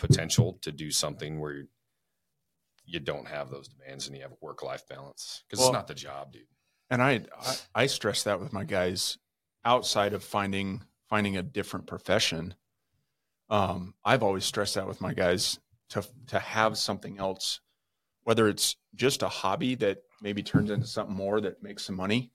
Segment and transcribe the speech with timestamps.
[0.00, 1.64] potential to do something where
[2.84, 5.74] you don't have those demands and you have a work life balance because Well- it's
[5.74, 6.46] not the job, dude.
[6.90, 9.18] and I, I I stress that with my guys
[9.64, 12.54] outside of finding finding a different profession.
[13.48, 15.58] Um, I've always stressed that with my guys
[15.90, 17.60] to to have something else,
[18.22, 22.32] whether it's just a hobby that maybe turns into something more that makes some money,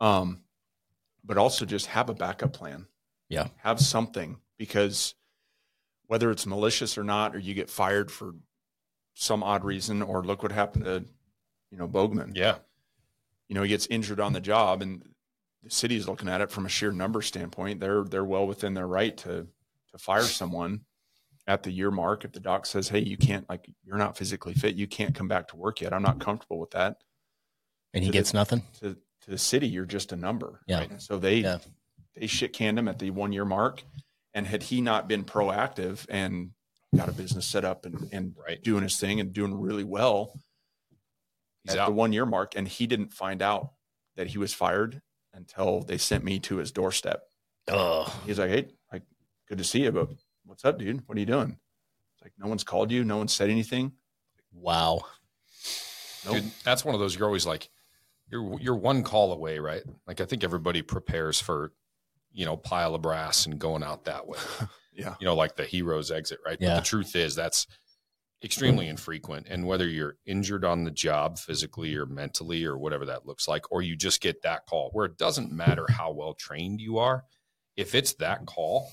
[0.00, 0.42] um,
[1.24, 2.86] but also just have a backup plan.
[3.30, 3.48] Yeah.
[3.58, 5.14] have something because
[6.08, 8.32] whether it's malicious or not, or you get fired for
[9.14, 11.04] some odd reason, or look what happened to
[11.70, 12.58] you know Bogman Yeah.
[13.48, 15.02] you know, he gets injured on the job and
[15.62, 17.80] the city is looking at it from a sheer number standpoint.
[17.80, 19.46] They're they're well within their right to
[19.92, 20.82] to fire someone
[21.46, 24.54] at the year mark if the doc says, Hey, you can't like you're not physically
[24.54, 25.92] fit, you can't come back to work yet.
[25.92, 26.98] I'm not comfortable with that.
[27.94, 28.62] And he To the- gets nothing.
[28.80, 30.60] To to the city, you're just a number.
[30.66, 30.78] Yeah.
[30.80, 31.02] Right?
[31.02, 31.58] So they Yeah.
[32.14, 33.82] they shit canned him at the one year mark.
[34.34, 36.50] And had he not been proactive and
[36.96, 38.62] got a business set up and, and Right.
[38.62, 40.38] doing his thing and doing really well,
[41.64, 41.86] He's at out.
[41.88, 43.72] the one year mark, and he didn't find out
[44.16, 45.02] that he was fired
[45.34, 47.22] until they sent me to his doorstep.
[47.68, 49.02] Oh, He's like, "Hey, like,
[49.48, 50.08] good to see you, but
[50.44, 51.06] what's up, dude?
[51.06, 51.58] What are you doing?"
[52.14, 53.04] It's like, "No one's called you.
[53.04, 53.92] No one said anything."
[54.52, 55.02] wow.
[56.24, 56.34] Nope.
[56.36, 57.68] Dude, that's one of those you're always like
[58.30, 59.82] you're you're one call away, right?
[60.06, 61.72] Like I think everybody prepares for,
[62.32, 64.38] you know, pile of brass and going out that way.
[64.92, 65.14] Yeah.
[65.20, 66.58] You know, like the hero's exit, right?
[66.60, 66.70] Yeah.
[66.70, 67.68] But the truth is that's
[68.42, 69.46] extremely infrequent.
[69.48, 73.70] And whether you're injured on the job physically or mentally or whatever that looks like,
[73.70, 77.22] or you just get that call where it doesn't matter how well trained you are,
[77.76, 78.90] if it's that call,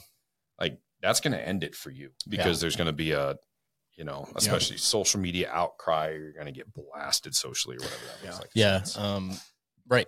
[0.59, 3.35] like that's going to end it for you because there's going to be a,
[3.95, 6.11] you know, especially social media outcry.
[6.11, 8.37] You're going to get blasted socially or whatever that looks Yeah.
[8.39, 8.49] like.
[8.53, 8.83] Yeah.
[8.83, 9.31] So Um,
[9.87, 10.07] right.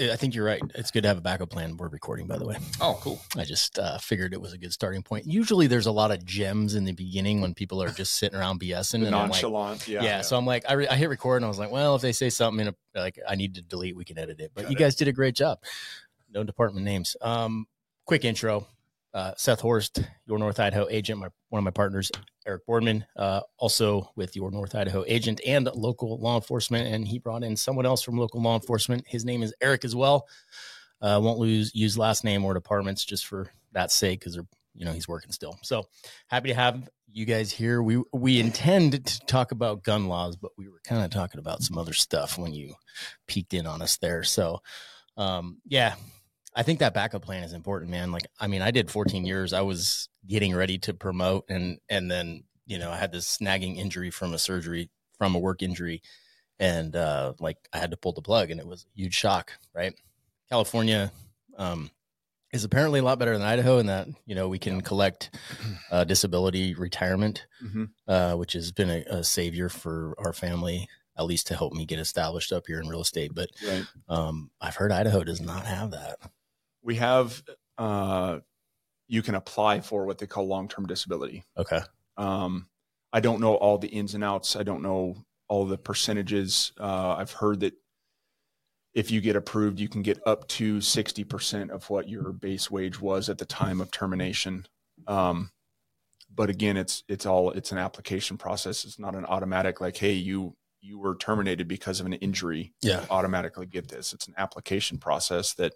[0.00, 0.62] I think you're right.
[0.74, 1.76] It's good to have a backup plan.
[1.76, 2.56] We're recording, by the way.
[2.80, 3.20] oh, cool.
[3.36, 5.26] I just uh, figured it was a good starting point.
[5.26, 8.60] Usually there's a lot of gems in the beginning when people are just sitting around
[8.60, 9.06] BSing.
[9.06, 9.88] And I'm like, nonchalant.
[9.88, 10.20] yeah, yeah.
[10.22, 12.12] So I'm like, I, re- I hit record and I was like, well, if they
[12.12, 14.52] say something in a, like I need to delete, we can edit it.
[14.54, 14.78] But Got you it.
[14.78, 15.58] guys did a great job.
[16.32, 17.16] No department names.
[17.20, 17.66] Um,
[18.06, 18.66] quick intro.
[19.14, 22.10] Uh, Seth Horst, your North Idaho agent, my one of my partners,
[22.46, 26.88] Eric Boardman, uh, also with your North Idaho agent and local law enforcement.
[26.88, 29.04] And he brought in someone else from local law enforcement.
[29.06, 30.26] His name is Eric as well.
[31.00, 34.84] Uh, won't lose use last name or departments just for that sake because they're you
[34.84, 35.58] know he's working still.
[35.62, 35.88] So
[36.28, 37.82] happy to have you guys here.
[37.82, 41.62] We we intend to talk about gun laws, but we were kind of talking about
[41.62, 42.74] some other stuff when you
[43.26, 44.22] peeked in on us there.
[44.24, 44.60] So
[45.16, 45.94] um, yeah,
[46.54, 48.12] I think that backup plan is important, man.
[48.12, 49.52] Like I mean, I did 14 years.
[49.52, 53.76] I was getting ready to promote, and and then you know I had this snagging
[53.78, 56.02] injury from a surgery from a work injury,
[56.58, 59.52] and uh, like I had to pull the plug, and it was a huge shock,
[59.74, 59.94] right?
[60.50, 61.12] California.
[61.56, 61.90] Um,
[62.52, 65.30] is apparently a lot better than Idaho in that you know we can collect
[65.90, 67.88] uh, disability retirement, Mhm.
[68.06, 70.86] uh, which has been a, a savior for our family,
[71.16, 73.32] at least to help me get established up here in real estate.
[73.34, 73.86] But Right.
[74.06, 76.18] um, I've heard Idaho does not have that.
[76.82, 77.42] We have.
[77.78, 78.40] Uh,
[79.08, 81.44] you can apply for what they call long term disability.
[81.56, 81.80] Okay.
[82.16, 82.68] Um,
[83.12, 84.56] I don't know all the ins and outs.
[84.56, 85.16] I don't know
[85.48, 86.72] all the percentages.
[86.80, 87.74] Uh, I've heard that
[88.94, 93.00] if you get approved, you can get up to 60% of what your base wage
[93.00, 94.66] was at the time of termination.
[95.06, 95.50] Um,
[96.34, 98.84] but again, it's, it's all, it's an application process.
[98.84, 102.72] It's not an automatic, like, Hey, you, you were terminated because of an injury.
[102.82, 104.12] Yeah, Automatically get this.
[104.12, 105.74] It's an application process that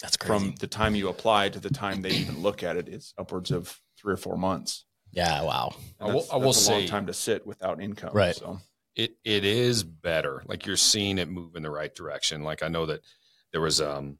[0.00, 0.46] that's crazy.
[0.46, 3.50] from the time you apply to the time they even look at it, it's upwards
[3.50, 4.84] of three or four months.
[5.12, 5.74] yeah, wow.
[6.00, 8.10] I will- That's- I will that's a long time to sit without income.
[8.12, 8.36] Right.
[8.36, 8.60] So
[8.94, 10.42] it it is better.
[10.46, 12.42] Like you're seeing it move in the right direction.
[12.42, 13.00] Like I know that
[13.52, 14.18] there was um,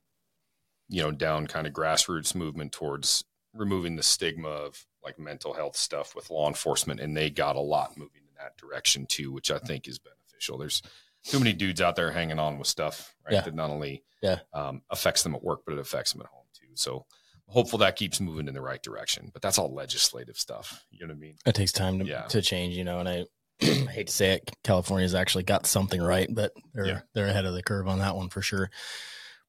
[0.88, 3.24] you know, down kind of grassroots movement towards
[3.54, 7.60] removing the stigma of like mental health stuff with law enforcement, and they got a
[7.60, 10.58] lot moving in that direction too, which I think is beneficial.
[10.58, 10.80] There's
[11.24, 13.34] too many dudes out there hanging on with stuff, right?
[13.34, 13.40] Yeah.
[13.42, 14.40] That not only Yeah.
[14.52, 16.68] um, affects them at work, but it affects them at home too.
[16.74, 17.06] So
[17.46, 19.30] hopeful that keeps moving in the right direction.
[19.32, 20.84] But that's all legislative stuff.
[20.90, 21.36] You know what I mean?
[21.46, 22.22] It takes time to, Yeah.
[22.26, 23.24] to change, you know, and I,
[23.62, 27.00] I hate to say it, California's actually got something right, but they're Yeah.
[27.14, 28.70] they're ahead of the curve on that one for sure.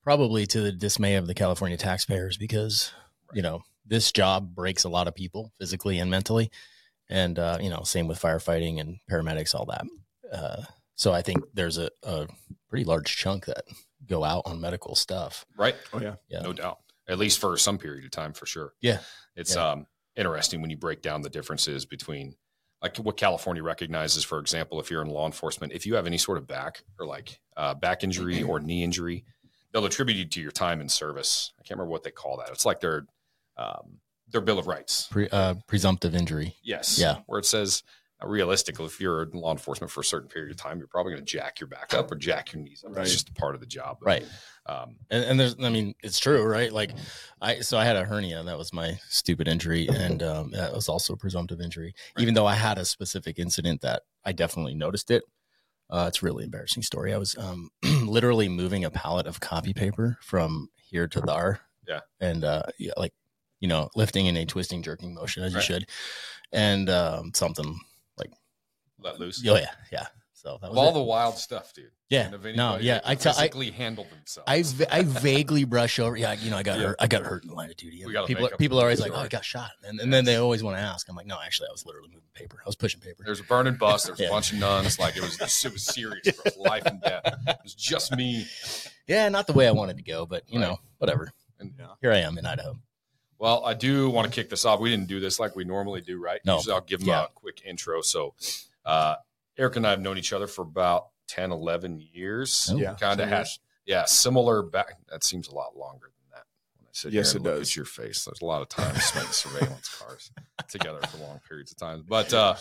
[0.04, 2.92] Probably to the dismay of the California taxpayers because
[3.34, 6.50] you know this job breaks a lot of people physically and mentally,
[7.10, 9.86] and uh, you know same with firefighting and paramedics, all that.
[10.32, 10.64] Uh,
[11.00, 12.28] so I think there's a, a
[12.68, 13.64] pretty large chunk that
[14.06, 15.46] go out on medical stuff.
[15.58, 15.76] Right.
[15.94, 16.16] oh yeah.
[16.28, 16.42] Yeah.
[16.42, 19.00] no doubt at least for some period of time for sure Yeah.
[19.36, 19.70] it's Yeah.
[19.70, 22.36] um interesting when you break down the differences between
[22.82, 26.18] like what california recognizes for example if you're in law enforcement if you have any
[26.18, 29.24] sort of back or like uh, back injury or knee injury
[29.72, 32.50] they'll attribute you to your time in service i can't remember what they call that
[32.50, 33.06] it's like their
[33.58, 34.00] um,
[34.32, 35.08] their Bill of Rights.
[35.10, 36.56] Pre, uh, presumptive injury.
[36.62, 37.00] Yes.
[37.00, 37.18] Yeah.
[37.26, 37.82] Where it says
[38.24, 41.26] realistically, if you're in law enforcement for a certain period of time, you're probably going
[41.26, 42.96] to jack your back up or jack your knees up.
[42.96, 43.04] Right.
[43.04, 43.98] It's just a part of the job.
[44.02, 44.26] But, Right.
[44.66, 46.72] Um, And, and there's, I mean, it's true, right?
[46.72, 46.92] Like,
[47.42, 48.44] I so I had a hernia.
[48.44, 51.96] That was my stupid injury, and um, that was also a presumptive injury.
[52.18, 55.24] Even though I had a specific incident that I definitely noticed it.
[55.92, 57.16] Uh, it's a really embarrassing story.
[57.16, 57.72] I was um,
[58.04, 61.62] literally moving a pallet of copy paper from here to there.
[61.88, 62.02] Yeah.
[62.20, 63.14] and uh, yeah, like
[63.60, 65.90] you know, lifting in a twisting, jerking motion as you should,
[66.52, 67.80] and um, something.
[69.02, 69.44] Let loose.
[69.48, 70.08] Oh yeah, yeah.
[70.34, 70.94] So that Of was all it.
[70.94, 71.92] the wild stuff, dude.
[72.10, 72.28] yeah.
[72.28, 73.02] And if No, yeah.
[73.04, 74.82] I tell I, physically handled themselves.
[74.82, 76.16] I, I vaguely brush over.
[76.16, 76.86] Yeah, you know, I got Yeah.
[76.88, 76.96] hurt.
[77.02, 78.06] I got hurt in the line of duty.
[78.06, 79.18] We gotta people people are always like, "Oh.
[79.20, 81.10] I got shot," and, and then they always want to ask.
[81.10, 82.62] I'm like, "No, actually, I was literally moving paper.
[82.66, 84.06] I was pushing paper." There's a burning bus.
[84.06, 84.28] There's Yeah.
[84.28, 84.98] a bunch of nuns.
[84.98, 86.34] Like it was, it was serious, bro.
[86.46, 87.22] It was life and death.
[87.46, 88.46] It was just me.
[89.08, 90.70] Yeah, not the way I wanted to go, but you Right.
[90.70, 91.34] know, whatever.
[91.60, 91.88] And Yeah.
[92.00, 92.80] Here I am in Idaho.
[93.40, 94.80] Well, I do want to kick this off.
[94.80, 96.40] We didn't do this like we normally do, right?
[96.46, 96.56] No.
[96.58, 97.26] Usually I'll give them Yeah.
[97.26, 98.02] a quick intro.
[98.02, 98.36] So,
[98.90, 99.16] uh,
[99.58, 102.70] Eric and I have known each other for about 10, 11 years.
[102.74, 102.78] Oh.
[102.78, 102.96] Yeah.
[102.96, 103.48] Kind of Some had,
[103.86, 104.96] yeah, similar back.
[105.10, 106.46] That seems a lot longer than that.
[106.78, 107.70] When I sit Yes, it does.
[107.70, 108.26] At your face.
[108.26, 110.32] There's a lot of time spent in surveillance cars
[110.70, 112.04] together for long periods of time.
[112.08, 112.56] But uh,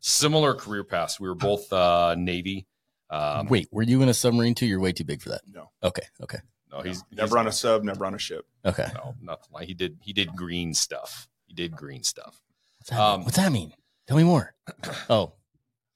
[0.00, 1.18] similar career paths.
[1.20, 2.66] We were both uh, Navy.
[3.10, 4.66] Um, Wait, were you in a submarine too?
[4.66, 5.40] You're way too big for that.
[5.50, 5.70] No.
[5.82, 6.06] Okay.
[6.22, 6.38] Okay.
[6.70, 8.46] no, he's never on a sub, never on a ship.
[8.64, 8.86] Okay.
[8.94, 9.98] no, nothing like he did.
[10.02, 11.28] He did green stuff.
[11.46, 12.40] He did green stuff.
[12.78, 13.24] What's that, Um.
[13.24, 13.72] What's that mean?
[14.06, 14.54] Tell me more.
[15.08, 15.32] Oh,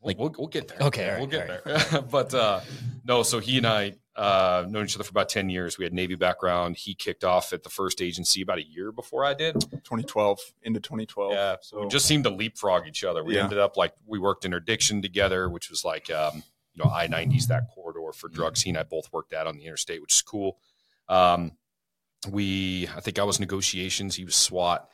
[0.05, 0.79] Like Like- we'll, we'll get there.
[0.89, 2.03] Okay, all we'll get all there.
[2.11, 2.61] but uh,
[3.05, 5.77] no, so he and I uh, known each other for about ten years.
[5.79, 6.77] We had Navy background.
[6.77, 9.55] He kicked off at the first agency about a year before I did.
[9.61, 11.33] 2012 into 2012.
[11.33, 13.25] Yeah, So we just seemed to leapfrog each other.
[13.25, 13.45] We Yeah.
[13.45, 16.43] ended up like we worked interdiction together, which was like um,
[16.75, 18.77] you know I nineties that corridor for drug scene.
[18.77, 20.59] I both worked out on the interstate, which is cool.
[21.09, 21.53] Um,
[22.31, 24.15] we I think I was negotiations.
[24.17, 24.89] He was SWAT.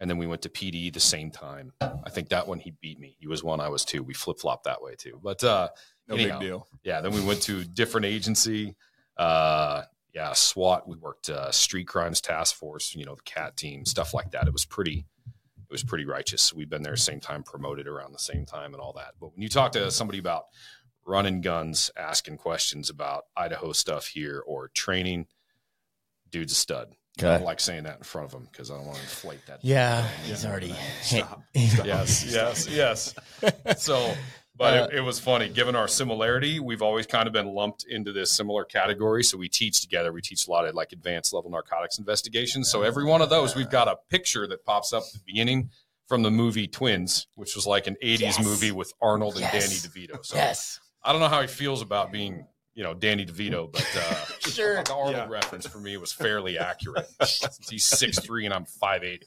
[0.00, 1.72] And then we went to PD the same time.
[1.80, 3.16] I think that one he beat me.
[3.20, 4.02] He was one, I was two.
[4.02, 5.20] We flip flopped that way too.
[5.22, 5.68] But uh,
[6.08, 6.38] no anyhow.
[6.38, 6.68] big deal.
[6.82, 8.74] yeah, then we went to a different agency.
[9.16, 9.82] Uh,
[10.12, 10.88] yeah, SWAT.
[10.88, 12.94] We worked uh, Street Crimes Task Force.
[12.94, 14.46] You know, the CAT team, stuff like that.
[14.46, 15.06] It was pretty.
[15.56, 16.52] It was pretty righteous.
[16.52, 19.14] We've been there same time, promoted around the same time, and all that.
[19.18, 20.44] But when you talk to somebody about
[21.04, 25.26] running guns, asking questions about Idaho stuff here or training,
[26.30, 26.94] dude's a stud.
[27.18, 29.46] I don't like saying that in front of him because I don't want to inflate
[29.46, 29.60] that.
[29.62, 30.74] Yeah, he's already.
[31.02, 31.42] Stop.
[31.54, 33.14] Yes, yes, yes.
[33.78, 34.14] So,
[34.56, 35.48] but Uh, it, it was funny.
[35.48, 39.22] Given our similarity, we've always kind of been lumped into this similar category.
[39.22, 40.12] So we teach together.
[40.12, 42.68] We teach a lot of like advanced level narcotics investigations.
[42.70, 45.70] So every one of those, we've got a picture that pops up at the beginning
[46.08, 48.42] from the movie Twins, which was like an '80s Yes.
[48.44, 49.52] movie with Arnold and Yes.
[49.52, 50.24] Danny DeVito.
[50.26, 50.80] So Yes.
[51.02, 54.14] I don't know how he feels about being, you know, Danny DeVito, but uh,
[54.50, 54.82] Sure.
[54.82, 55.28] the Arnold Yeah.
[55.28, 57.06] reference for me was fairly accurate.
[57.70, 59.24] He's six three and I'm five eight.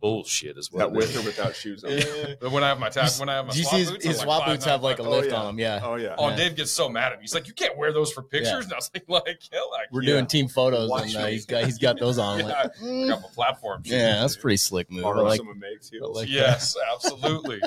[0.00, 0.90] Bullshit as well.
[0.90, 1.98] With or without shoes on.
[2.40, 4.04] But when I have my tap, when I have my Do you see his, boots,
[4.04, 5.10] his I'm like boots have like a 5'9".
[5.10, 5.36] lift yeah.
[5.36, 5.58] on them?
[5.58, 5.80] Yeah.
[5.82, 6.14] Oh yeah.
[6.18, 6.36] Oh, Yeah.
[6.36, 7.22] Dave gets so mad at me.
[7.22, 9.90] He's like, "You can't wear those for pictures." And I was like, "Like, hell, like,
[9.90, 10.12] We're Yeah.
[10.14, 12.38] doing team photos, Watch and uh, he's got he's got those on.
[12.40, 14.42] Yeah, Like, I mm, got my platform." shoes, yeah, that's dude.
[14.42, 15.04] pretty slick move.
[15.04, 16.14] I Borrow like, some of Meg's heels.
[16.16, 17.60] like- Yes, absolutely.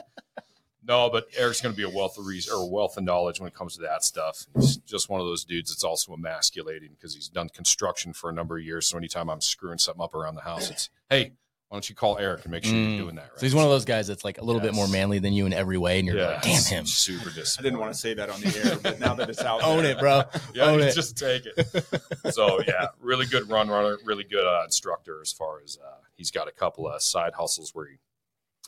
[0.88, 3.40] No, but Eric's going to be a wealth of reason or a wealth of knowledge
[3.40, 4.46] when it comes to that stuff.
[4.56, 8.34] He's just one of those dudes that's also emasculating because he's done construction for a
[8.34, 8.88] number of years.
[8.88, 11.34] So anytime I'm screwing something up around the house, it's hey,
[11.70, 12.90] why don't you call Eric and make sure Mm.
[12.96, 13.40] you're doing that right?
[13.42, 15.46] So he's one of those guys that's like a little bit more manly than you
[15.46, 18.14] in every way, and you're yeah, like, damn him, super I didn't want to say
[18.14, 20.24] that on the air, but now that it's out, own there, it, bro.
[20.54, 20.96] Yeah, Own it.
[20.96, 21.86] just take it.
[22.34, 26.32] so yeah, really good run runner, really good uh, instructor as far as uh, he's
[26.32, 27.98] got a couple of side hustles where he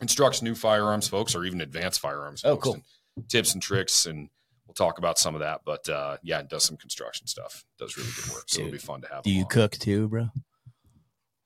[0.01, 2.74] instructs new firearms folks or even advanced firearms Oh, folks cool.
[3.18, 4.29] and tips and tricks and
[4.68, 5.62] we'll talk about some of that.
[5.65, 7.65] But uh, yeah, it does some construction stuff.
[7.77, 8.44] Does really good work.
[8.48, 9.24] So it'll be fun to have.
[9.24, 9.50] Do you on.
[9.50, 10.29] cook too, bro?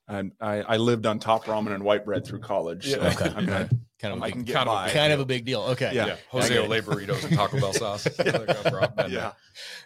[0.07, 2.91] And I, I lived on top ramen and white bread through college.
[2.91, 3.07] So Yeah.
[3.13, 3.33] Okay.
[3.35, 3.69] I'm not,
[3.99, 4.85] Kind of, I a can get kind of a by.
[4.87, 5.61] big kind of a big deal.
[5.61, 5.91] Okay.
[5.93, 6.05] Yeah.
[6.07, 6.67] Yeah, Jose Okay.
[6.67, 8.05] Olé burritos and Taco Bell sauce.
[9.09, 9.31] yeah.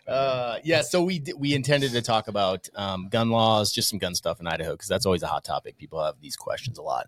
[0.07, 0.81] Uh, yeah.
[0.81, 4.47] So we we intended to talk about um, gun laws, just some gun stuff in
[4.47, 5.77] Idaho, because that's always a hot topic.
[5.77, 7.07] People have these questions a lot.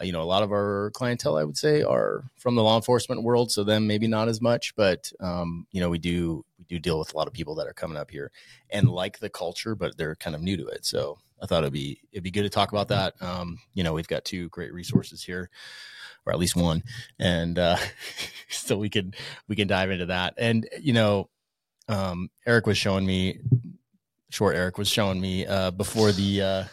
[0.00, 3.22] You know, a lot of our clientele, I would say, are from the law enforcement
[3.22, 6.78] world, so them maybe not as much, but um, you know, we do we do
[6.78, 8.30] deal with a lot of people that are coming up here
[8.70, 10.84] and like the culture, but they're kind of new to it.
[10.84, 13.14] So I thought it'd be it'd be good to talk about that.
[13.20, 15.50] Um, you know, we've got two great resources here,
[16.26, 16.82] or at least one,
[17.18, 17.76] and uh,
[18.48, 19.14] so we can
[19.46, 20.34] we can dive into that.
[20.36, 21.28] And you know,
[21.88, 23.40] um, Eric was showing me,
[24.30, 26.64] short Eric was showing me uh, before the uh,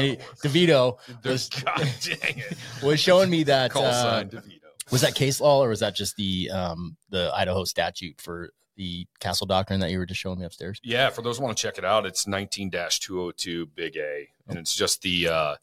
[0.00, 0.66] We Danny.
[0.66, 2.56] DeVito was God dang it.
[2.82, 4.60] was showing me that Call uh, sign DeVito.
[4.90, 9.06] was that case law or was that just the um, the Idaho statute for the
[9.20, 10.80] castle doctrine that you were just showing me upstairs?
[10.82, 14.28] Yeah, for those who want to check it out, it's 19 202 Big A.
[14.48, 15.54] And it's just the uh,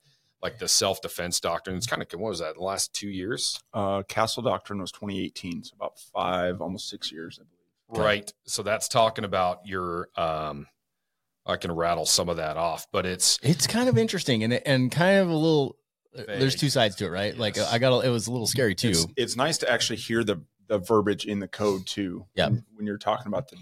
[0.42, 1.76] like the self defense doctrine.
[1.76, 2.56] It's kind of what was that?
[2.56, 7.40] The last two years, Uh, Castle Doctrine was 2018, so about five, almost six years,
[7.42, 8.06] I believe.
[8.06, 8.34] Right?
[8.46, 10.10] So that's talking about your.
[10.16, 10.68] um
[11.50, 14.92] I can rattle some of that off, but it's It's kind of interesting and and
[14.92, 15.76] kind of a little.
[16.18, 17.38] Uh, there's two sides to it, right?
[17.38, 18.90] Like I got, a, it was a little scary too.
[18.90, 22.26] It's, it's nice to actually hear the the verbiage in the code too.
[22.36, 22.48] Yeah.
[22.50, 23.58] When, when you're talking about the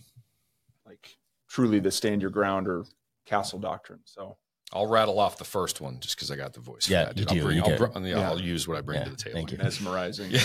[0.85, 1.17] like
[1.47, 2.85] truly the stand your ground or
[3.25, 3.99] castle doctrine.
[4.05, 4.37] So
[4.73, 6.89] I'll rattle off the first one just because I got the voice.
[6.89, 7.35] Yeah, for that, you do.
[7.39, 8.29] I'll, bring, You I'll, get- br- yeah, yeah.
[8.29, 9.35] I'll use what I bring Yeah, to the table.
[9.35, 9.57] thank you.
[9.57, 10.31] mesmerizing.
[10.31, 10.41] Yeah.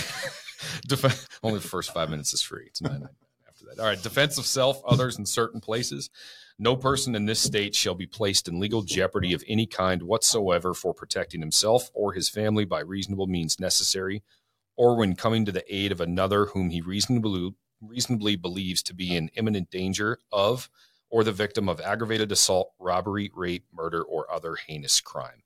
[0.86, 2.66] Def- only the first five minutes is free.
[2.68, 3.80] It's nine ninety nine after that.
[3.80, 4.00] All right.
[4.00, 6.08] Defense of self, others in certain places.
[6.58, 10.74] No person in this state shall be placed in legal jeopardy of any kind whatsoever
[10.74, 14.22] for protecting himself or his family by reasonable means necessary,
[14.76, 19.16] or when coming to the aid of another whom he reasonably reasonably believes to be
[19.16, 20.70] in imminent danger of,
[21.10, 25.42] or the victim of aggravated assault, robbery, rape, murder, or other heinous crime.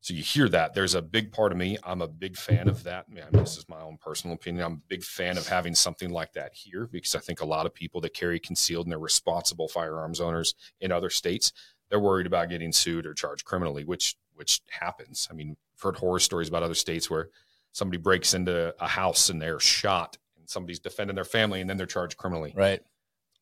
[0.00, 0.74] So you hear that.
[0.74, 1.76] There's a big part of me.
[1.82, 3.06] I'm a big fan of that.
[3.10, 4.64] I mean, this is my own personal opinion.
[4.64, 7.66] I'm a big fan of having something like that here because I think a lot
[7.66, 11.52] of people that carry concealed and they're responsible firearms owners in other states,
[11.90, 15.26] they're worried about getting sued or charged criminally, which which happens.
[15.30, 17.28] I mean, I've heard horror stories about other states where
[17.72, 21.76] somebody breaks into a house and they're shot and somebody's defending their family and then
[21.76, 22.80] they're charged criminally right.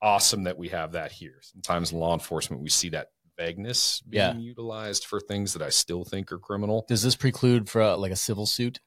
[0.00, 1.38] awesome that we have that here.
[1.42, 4.32] Sometimes in law enforcement, we see that vagueness Yeah.
[4.32, 6.84] being utilized for things that I still think are criminal.
[6.88, 8.80] Does this preclude for uh, like a civil suit,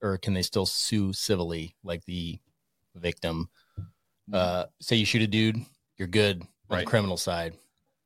[0.00, 2.38] or can they still sue civilly, like the
[2.94, 3.48] victim?
[4.32, 5.56] Uh, say you shoot a dude,
[5.96, 6.42] you're good.
[6.42, 6.86] On the Right.
[6.86, 7.54] criminal side,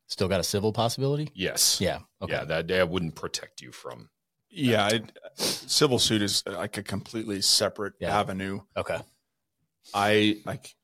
[0.08, 1.30] still got a civil possibility.
[1.34, 1.80] Yes.
[1.80, 2.00] Yeah.
[2.20, 2.32] Okay.
[2.32, 4.08] Yeah, that, that wouldn't protect you from.
[4.48, 8.18] Yeah, it, civil suit is like a completely separate Yeah.
[8.18, 8.60] avenue.
[8.76, 8.98] Okay.
[9.94, 10.74] I like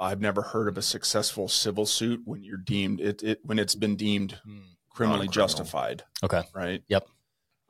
[0.00, 3.74] I've never heard of a successful civil suit when you're deemed it, it when it's
[3.74, 4.60] been deemed Hmm.
[4.90, 5.48] criminally Non-criminal.
[5.48, 6.04] justified.
[6.22, 6.42] Okay.
[6.54, 6.82] Right.
[6.88, 7.06] Yep.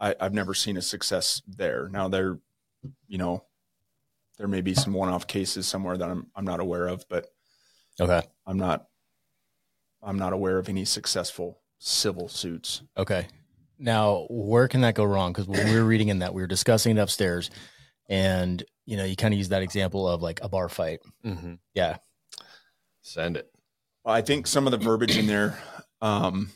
[0.01, 1.89] I, I've never seen a success there.
[1.89, 2.39] Now there,
[3.07, 3.45] you know,
[4.39, 7.27] there may be some one-off cases somewhere that I'm I'm not aware of, but
[8.01, 8.23] Okay.
[8.47, 8.89] I'm not
[10.03, 12.83] I'm not aware of any successful civil suits.
[12.97, 13.27] Okay.
[13.79, 15.33] Now, where can that go wrong?
[15.33, 17.51] Because when we were reading in that, we were discussing it upstairs,
[18.09, 21.01] and you know, you kind of use that example of like a bar fight.
[21.75, 21.99] Yeah.
[23.03, 23.51] Send it.
[24.05, 25.59] I think some of the verbiage in there,
[26.01, 26.51] um,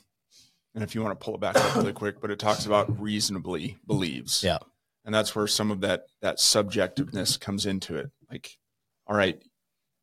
[0.74, 3.00] and if you want to pull it back up really quick, but it talks about
[3.00, 4.42] reasonably believes.
[4.42, 4.58] Yeah.
[5.04, 8.10] And that's where some of that that subjectiveness comes into it.
[8.28, 8.58] Like,
[9.06, 9.40] all right,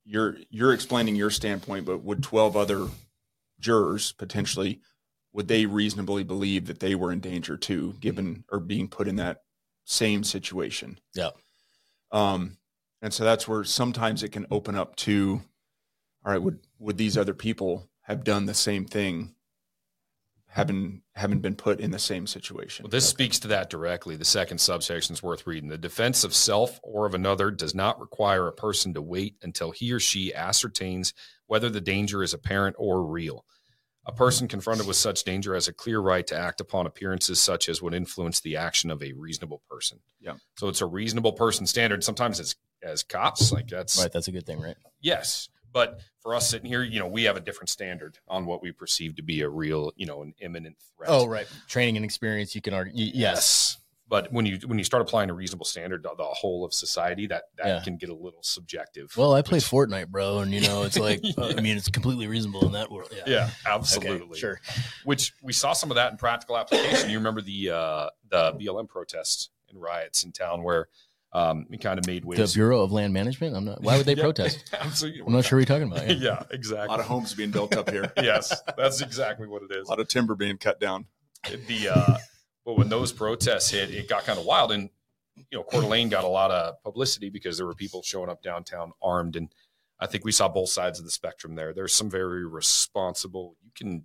[0.05, 2.87] you're you're explaining your standpoint, but would twelve other
[3.59, 4.79] jurors potentially
[5.33, 9.17] would they reasonably believe that they were in danger too, given or being put in
[9.17, 9.39] that
[9.85, 10.99] same situation?
[11.13, 11.31] Yeah.
[12.11, 12.57] Um,
[13.01, 15.41] and so that's where sometimes it can open up to,
[16.25, 19.35] all right, would would these other people have done the same thing,
[20.47, 22.83] having having been put in the same situation?
[22.83, 24.15] Well, this speaks to that directly.
[24.15, 25.69] The second subsection is worth reading.
[25.69, 29.71] The defense of self or of another does not require a person to wait until
[29.71, 31.13] he or she ascertains
[31.47, 33.45] whether the danger is apparent or real.
[34.05, 37.69] A person confronted with such danger has a clear right to act upon appearances such
[37.69, 39.99] as would influence the action of a reasonable person.
[40.19, 40.33] Yeah.
[40.57, 42.03] So it's a reasonable person standard.
[42.03, 44.11] Sometimes it's as cops, like that's Right.
[44.11, 44.75] That's a good thing, right?
[44.99, 45.47] Yes.
[45.71, 48.71] But for us sitting here, you know, we have a different standard on what we
[48.71, 51.09] perceive to be a real, you know, an imminent threat.
[51.09, 51.47] Oh, right.
[51.67, 52.53] Training and experience.
[52.53, 52.93] You can argue.
[52.95, 53.13] Yes.
[53.15, 53.77] Yes.
[54.13, 57.25] But when you when you start applying a reasonable standard to the whole of society,
[57.27, 57.81] that that Yeah.
[57.83, 59.11] can get a little subjective.
[59.17, 61.33] Well, I play which- Fortnite, bro, and you know, it's like, Yeah.
[61.57, 63.09] I mean, it's completely reasonable in that world.
[63.11, 63.23] Yeah.
[63.25, 64.37] Yeah, Okay, absolutely.
[64.37, 64.61] sure.
[65.03, 67.09] Which we saw some of that in practical application.
[67.09, 70.89] You remember the uh, the BLM protests and riots in town where
[71.31, 72.51] um, we kind of made The.
[72.53, 73.55] Bureau of Land Management.
[73.55, 73.81] I'm not.
[73.81, 74.69] Why would they Yeah, protest?
[74.79, 75.21] Absolutely.
[75.25, 76.07] I'm not sure what you're talking about.
[76.19, 76.85] Yeah, Yeah.
[76.85, 79.87] a lot of homes being built up here, yes, that's exactly what it is.
[79.87, 81.07] a lot of timber being cut down.
[81.67, 82.17] the uh
[82.65, 84.89] but when those protests hit it got kind of wild and
[85.35, 88.41] you know Coeur d'Alene got a lot of publicity because there were people showing up
[88.43, 89.49] downtown armed and
[89.99, 93.71] i think we saw both sides of the spectrum there there's some very responsible you
[93.75, 94.03] can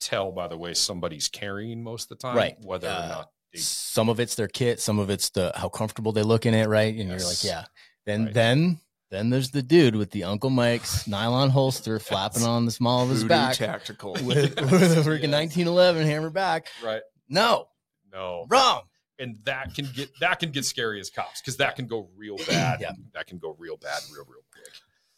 [0.00, 2.56] tell by the way somebody's carrying most of the time Right.
[2.62, 4.78] whether or Uh, not they, Some of it's their kit.
[4.80, 6.68] Some of it's the how comfortable they look in it.
[6.68, 6.94] Right.
[6.96, 7.20] And Yes.
[7.20, 7.64] you're like, yeah.
[8.06, 8.34] Then Right.
[8.34, 13.02] then then there's the dude with the Uncle Mike's nylon holster flapping on the small
[13.02, 14.12] of his back tactical.
[14.12, 15.56] with, with a freaking Yes.
[15.56, 16.68] 1911 hammer back.
[16.82, 17.66] right No,
[18.12, 18.82] no wrong.
[19.18, 22.36] and that can get that can get scary as cops because that can go real
[22.48, 22.92] bad Yeah.
[23.14, 24.72] that can go real bad real real quick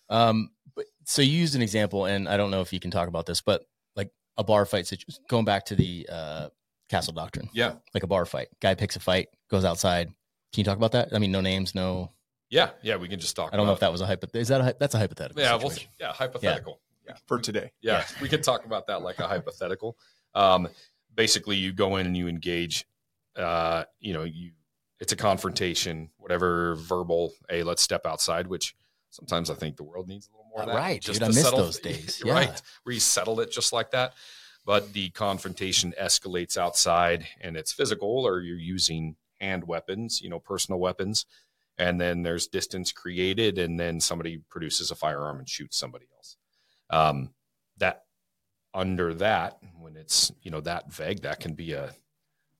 [0.08, 3.08] Um, but so you used an example, and I don't know if you can talk
[3.08, 3.64] about this, but
[3.96, 6.48] like a bar fight situation, going back to the uh,
[6.90, 10.06] castle doctrine, yeah like a bar fight, guy picks a fight, goes outside.
[10.08, 11.14] Can you talk about that?
[11.14, 12.10] I mean, no names, no.
[12.50, 14.26] yeah yeah we can just talk I don't know if that was a hypo.
[14.38, 15.42] Is that a that's a hypothetical?
[15.42, 15.90] yeah well situation.
[15.98, 16.80] yeah hypothetical
[17.26, 17.72] for today.
[17.82, 19.96] yeah, we could talk about that like a hypothetical.
[20.34, 20.68] Um,
[21.14, 22.86] basically, you go in and you engage
[23.36, 24.52] uh, you know, you
[25.00, 28.76] it's a confrontation, whatever verbal, hey, let's step outside, which
[29.10, 30.76] sometimes I think the world needs a little more of that.
[30.76, 31.24] Right, just dude.
[31.24, 32.22] I miss settle- those days.
[32.24, 32.34] Yeah.
[32.34, 32.62] Right.
[32.84, 34.14] Where you settle it just like that.
[34.64, 40.38] But the confrontation escalates outside and it's physical or you're using hand weapons, you know,
[40.38, 41.26] personal weapons.
[41.78, 46.36] And then there's distance created and then somebody produces a firearm and shoots somebody else.
[46.90, 47.30] Um,
[48.74, 51.92] under that, when it's, you know, that vague, that can be a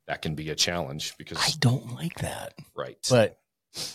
[0.07, 2.55] that can be a challenge because I don't like that.
[2.77, 2.99] right.
[3.09, 3.39] But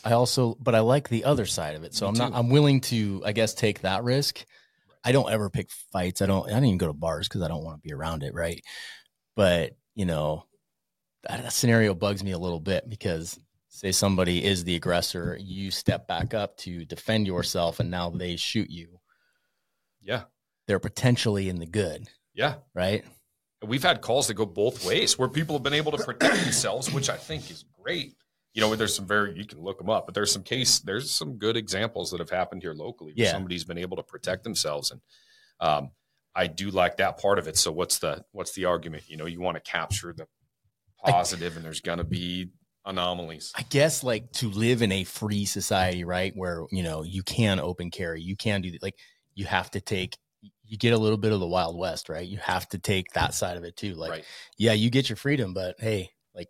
[0.03, 1.93] I also, but I like the other side of it.
[1.93, 2.38] So Me I'm not.
[2.38, 4.45] I'm willing to, I guess, take that risk.
[5.03, 6.21] I don't ever pick fights.
[6.21, 8.24] I don't, I don't even go to bars because I don't want to be around
[8.24, 8.33] it.
[8.33, 8.63] Right.
[9.36, 10.45] But, you know,
[11.27, 13.38] that, that scenario bugs me a little bit because
[13.69, 18.36] say somebody is the aggressor, you step back up to defend yourself and now they
[18.38, 19.00] shoot you.
[20.01, 20.24] yeah.
[20.67, 22.07] They're potentially in the good.
[22.33, 22.55] Yeah.
[22.75, 23.03] Right.
[23.65, 26.91] We've had calls that go both ways where people have been able to protect themselves,
[26.93, 28.13] which I think is great.
[28.53, 31.09] You know, there's some very you can look them up, but there's some case there's
[31.12, 33.31] some good examples that have happened here locally where Yeah.
[33.31, 35.01] somebody's been able to protect themselves, and
[35.59, 35.91] um,
[36.36, 37.57] I do like that part of it.
[37.57, 39.03] So what's the what's the argument?
[39.07, 40.27] You know, you want to capture the
[41.03, 42.50] I- positive, and there's going to be
[42.86, 43.51] anomalies.
[43.55, 46.31] I guess like to live in a free society, right?
[46.36, 48.95] Where, you know, you can open carry, you can do like
[49.36, 50.17] you have to take
[50.67, 52.27] you get a little bit of the wild west, right?
[52.27, 53.93] You have to take that side of it too.
[53.93, 54.25] Like, right?
[54.57, 56.50] yeah, you get your freedom, but hey, like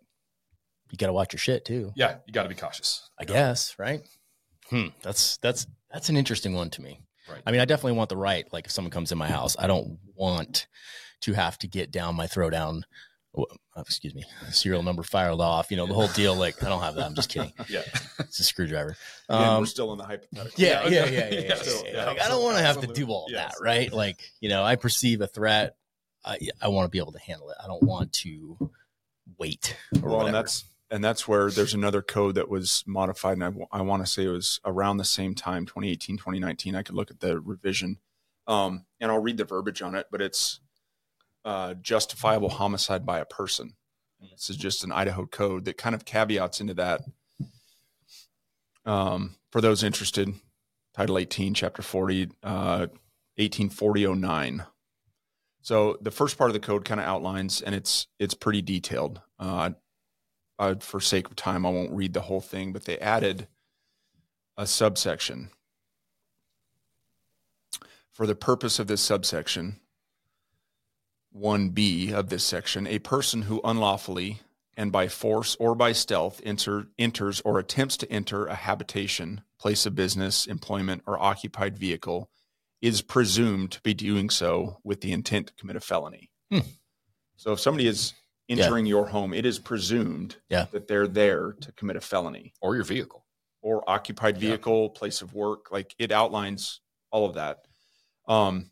[0.90, 1.92] you got to watch your shit too.
[1.94, 3.08] Yeah, you got to be cautious.
[3.18, 4.00] I guess, right?
[4.70, 7.00] Hmm, that's that's that's an interesting one to me.
[7.30, 7.42] Right.
[7.46, 8.46] I mean, I definitely want the right.
[8.52, 10.66] Like if someone comes in my house, I don't want
[11.22, 12.82] to have to get down my throwdown.
[13.76, 15.70] Oh, excuse me, serial number filed off.
[15.70, 16.34] You know the whole deal.
[16.34, 17.04] Like I don't have that.
[17.06, 17.52] I'm just kidding.
[17.68, 17.82] Yeah,
[18.18, 18.96] It's a screwdriver.
[19.28, 20.52] Um, we're still in the hypothetical.
[20.62, 21.14] yeah, Yeah, yeah, okay.
[21.14, 21.40] yeah, yeah.
[21.40, 22.04] yeah, Yes, yeah, yeah, yeah.
[22.06, 23.54] Like, I don't want to have to do all Yes.
[23.58, 23.92] that, right?
[23.92, 25.76] Like, you know, I perceive a threat.
[26.24, 27.56] I, I want to be able to handle it.
[27.62, 28.70] I don't want to
[29.38, 29.76] wait.
[30.02, 33.66] Well, and that's and that's where there's another code that was modified, and I, w-
[33.70, 36.74] I want to say it was around the same time, 2018, 2019.
[36.74, 37.98] I could look at the revision,
[38.46, 40.60] um, and I'll read the verbiage on it, but it's
[41.48, 43.72] uh, justifiable homicide by a person.
[44.20, 47.00] This is just an Idaho code that kind of caveats into that.
[48.84, 50.34] Um, for those interested,
[50.92, 52.88] Title 18, Chapter 40, uh,
[53.36, 54.66] 184009.
[55.62, 59.22] So the first part of the code kind of outlines, and it's it's pretty detailed.
[59.38, 59.70] Uh,
[60.58, 63.48] I, for sake of time, I won't read the whole thing, but they added
[64.58, 65.48] a subsection.
[68.12, 69.80] For the purpose of this subsection,
[71.34, 74.40] 1b of this section, a person who unlawfully
[74.76, 79.86] and by force or by stealth enter, enters or attempts to enter a habitation, place
[79.86, 82.30] of business, employment, or occupied vehicle
[82.80, 86.30] is presumed to be doing so with the intent to commit a felony.
[86.50, 86.60] Hmm.
[87.36, 88.14] So if somebody is
[88.48, 90.66] entering your home, it is presumed Yeah.
[90.72, 93.24] that they're there to commit a felony or your vehicle.
[93.60, 94.50] or occupied Yeah.
[94.50, 95.72] vehicle, place of work.
[95.72, 97.66] Like it outlines all of that.
[98.28, 98.70] Um,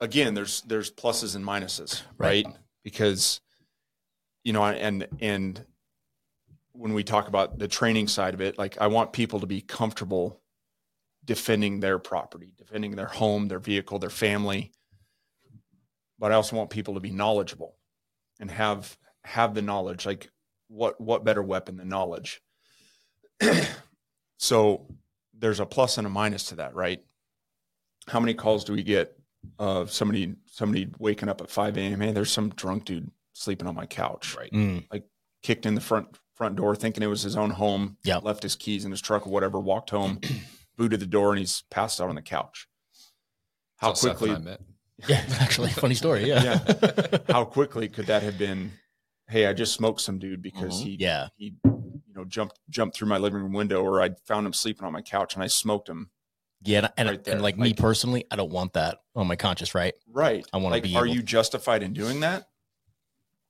[0.00, 2.44] again, there's there's pluses and minuses, Right.
[2.46, 2.56] right?
[2.82, 3.40] Because
[4.42, 5.64] you know, and and
[6.72, 9.60] when we talk about the training side of it, like I want people to be
[9.60, 10.40] comfortable
[11.24, 14.72] defending their property, defending their home, their vehicle, their family.
[16.18, 17.76] But I also want people to be knowledgeable
[18.40, 20.04] and have have the knowledge.
[20.04, 20.30] Like
[20.68, 22.42] what what better weapon than knowledge?
[24.38, 24.86] so
[25.32, 27.00] there's a plus and a minus to that, right?
[28.08, 29.18] How many calls do we get
[29.58, 32.00] of somebody somebody waking up at 5 a.m.
[32.00, 34.36] Hey, there's some drunk dude sleeping on my couch.
[34.36, 34.52] Right.
[34.52, 34.84] Mm,
[35.42, 37.96] Kicked in the front front door thinking it was his own home.
[38.04, 38.24] Yep.
[38.24, 40.20] Left his keys in his truck or whatever, walked home,
[40.76, 42.66] booted the door, and he's passed out on the couch.
[43.76, 44.60] How That's quickly I met.
[45.08, 46.26] yeah, actually, funny story.
[46.26, 47.18] Yeah, Yeah.
[47.28, 48.72] how quickly could that have been
[49.26, 50.84] hey i just smoked some dude because Mhm.
[50.84, 54.46] he yeah, he you know jumped jumped through my living room window or i found
[54.46, 56.10] him sleeping on my couch and i smoked him
[56.64, 56.88] yeah.
[56.96, 59.94] And, Right and like me personally, I don't want that on my conscience, right?
[60.08, 62.48] right I wanna like be are able- you justified in doing that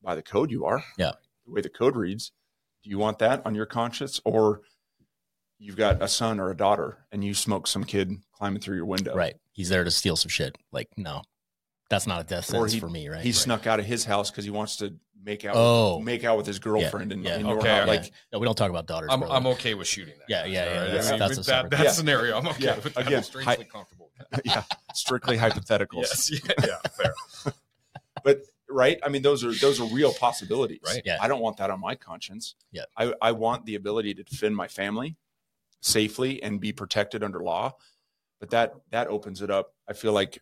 [0.03, 1.13] by the code you are Yeah.
[1.47, 2.33] the way the code reads
[2.83, 4.61] do you want that on your conscience or
[5.59, 8.85] you've got a son or a daughter and you smoke some kid climbing through your
[8.87, 9.37] window Right.
[9.53, 10.59] He's there to steal some shit.
[10.73, 11.23] Like, no,
[11.89, 13.23] that's not a death sentence he- for me, right?
[13.23, 13.35] he Right.
[13.35, 15.99] snuck out of his house because he wants to make out Oh.
[16.01, 17.37] make out with his girlfriend in, yeah.
[17.39, 17.89] in your Okay, house.
[17.89, 19.09] like Like, no, we don't talk about daughters.
[19.13, 19.35] I'm, brother.
[19.35, 20.25] I'm okay with shooting that.
[20.29, 20.87] Yeah, yeah, yeah, All right?
[20.89, 22.37] that's- I mean, that's a with separate- that, that scenario.
[22.39, 23.07] I'm okay Yeah, with that.
[23.07, 24.11] again, I'm strangely hi- comfortable.
[24.45, 24.63] yeah
[24.95, 27.53] strictly hypotheticals yes, yeah, yeah, fair.
[28.23, 31.03] but right i mean those are those are real possibilities Right.
[31.05, 31.19] Yeah.
[31.21, 32.85] i don't want that on my conscience Yeah.
[32.97, 35.17] I, I want the ability to defend my family
[35.81, 37.73] safely and be protected under law
[38.39, 40.39] but that that opens it up i feel like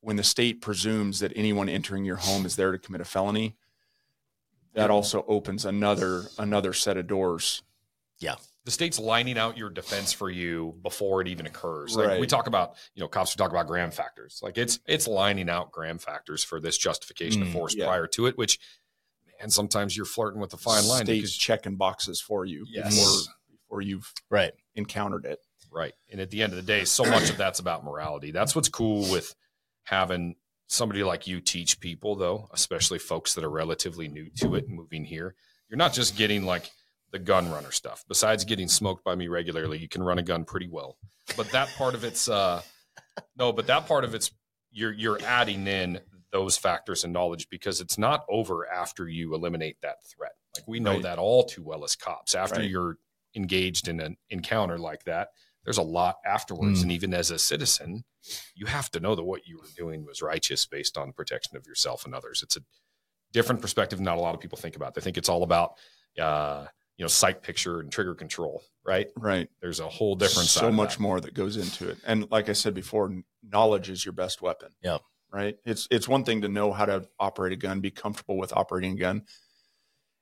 [0.00, 3.54] when the state presumes that anyone entering your home is there to commit a felony
[4.78, 7.62] that also opens another another set of doors.
[8.18, 8.36] Yeah.
[8.64, 11.96] The state's lining out your defense for you before it even occurs.
[11.96, 12.20] Like Right.
[12.20, 14.40] we talk about, you know, cops we talk about Graham factors.
[14.42, 17.86] Like it's it's lining out Graham factors for this justification of Mm, force yeah.
[17.86, 18.58] prior to it, which
[19.40, 22.94] man, sometimes you're flirting with a fine line State's because checking boxes for you Yes.
[22.94, 24.52] before before you've Right.
[24.74, 25.40] encountered it.
[25.70, 25.94] Right.
[26.10, 28.30] And at the end of the day, so much of that's about morality.
[28.32, 29.34] That's what's cool with
[29.84, 30.36] having
[30.68, 35.04] somebody like you teach people, though, especially folks that are relatively new to it, moving
[35.04, 35.34] here.
[35.68, 36.70] You're not just getting like
[37.10, 38.04] the gun runner stuff.
[38.06, 40.96] Besides getting smoked by me regularly, you can run a gun pretty well.
[41.36, 42.62] But that part of it's uh
[43.36, 44.30] no, but that part of it's
[44.70, 46.00] you're you're adding in
[46.30, 50.32] those factors and knowledge because it's not over after you eliminate that threat.
[50.54, 51.02] Like we know Right.
[51.02, 52.34] that all too well as cops.
[52.34, 52.68] After Right.
[52.70, 52.98] you're
[53.34, 55.28] engaged in an encounter like that,
[55.68, 56.78] there's a lot afterwards.
[56.78, 56.82] Mm.
[56.84, 58.02] And even as a citizen,
[58.54, 61.58] you have to know that what you were doing was righteous based on the protection
[61.58, 62.42] of yourself and others.
[62.42, 62.60] It's a
[63.34, 64.00] different perspective.
[64.00, 64.94] Not a lot of people think about.
[64.94, 65.72] They think it's all about,
[66.18, 66.64] uh,
[66.96, 69.08] you know, sight picture and trigger control, right?
[69.14, 69.50] Right.
[69.60, 71.02] There's a whole different so of much that.
[71.02, 71.98] more that goes into it.
[72.06, 73.14] And like I said before,
[73.46, 74.70] knowledge is your best weapon.
[74.82, 75.02] Yep.
[75.30, 75.58] Right.
[75.66, 78.92] It's it's one thing to know how to operate a gun, be comfortable with operating
[78.94, 79.24] a gun.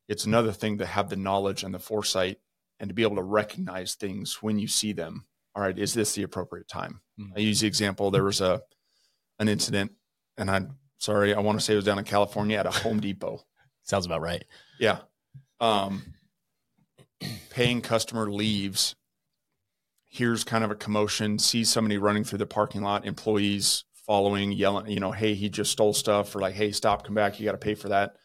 [0.09, 2.39] It's another thing to have the knowledge and the foresight
[2.81, 5.27] and to be able to recognize things when you see them.
[5.57, 7.01] All right, is this the appropriate time?
[7.19, 7.33] Mhm.
[7.35, 8.11] I use the example.
[8.11, 8.63] There was a
[9.39, 9.93] an incident,
[10.37, 13.01] and I'm sorry, I want to say it was down in California at a Home
[13.01, 13.41] Depot.
[13.83, 14.45] Sounds about right.
[14.79, 15.01] Yeah.
[15.61, 16.15] Um,
[17.51, 18.95] paying customer leaves.
[20.09, 21.39] Here's kind of a commotion.
[21.39, 23.07] Sees somebody running through the parking lot.
[23.07, 27.15] Employees following, yelling, you know, hey, he just stole stuff, or like, hey, stop, come
[27.15, 27.41] back.
[27.41, 28.17] You got to pay for that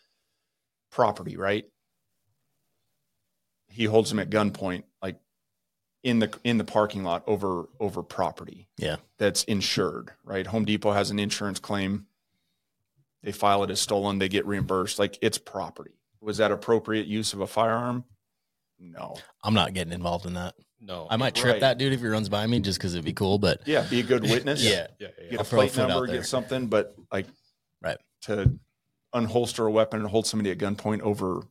[0.92, 1.66] property, right?
[3.68, 5.20] He holds him at gunpoint, like
[6.04, 8.68] in the in the parking lot over over property.
[8.78, 8.98] Yeah.
[9.18, 10.48] that's insured, right?
[10.48, 12.08] Home Depot has an insurance claim.
[13.24, 14.18] They file it as stolen.
[14.20, 14.98] They get reimbursed.
[14.98, 15.92] Like it's property.
[16.22, 18.04] Was that appropriate use of a firearm?
[18.80, 19.16] No.
[19.44, 20.56] I'm not getting involved in that.
[20.80, 21.06] No.
[21.10, 21.62] I might trip Right.
[21.62, 23.38] that dude if he runs by me just because it'd be cool.
[23.38, 24.64] But Yeah, be a good witness.
[24.68, 27.28] yeah, yeah, yeah, Get I'll a throw a plate number, get something, but like
[27.80, 27.98] Right.
[28.24, 28.58] to
[29.14, 31.44] unholster a weapon and hold somebody at gunpoint over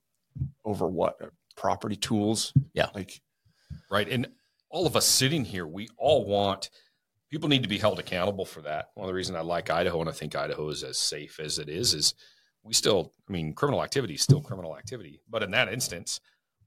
[0.65, 1.19] over what?
[1.57, 2.53] Property tools.
[2.75, 2.89] Yeah.
[2.95, 3.21] Like
[3.91, 4.09] right.
[4.09, 4.27] And
[4.71, 6.71] all of us sitting here, we all want
[7.31, 8.91] people need to be held accountable for that.
[8.95, 11.59] One of the reasons I like Idaho and I think Idaho is as safe as
[11.59, 12.15] it is is
[12.63, 15.21] we still, I mean, criminal activity is still criminal activity.
[15.29, 16.21] But in that instance,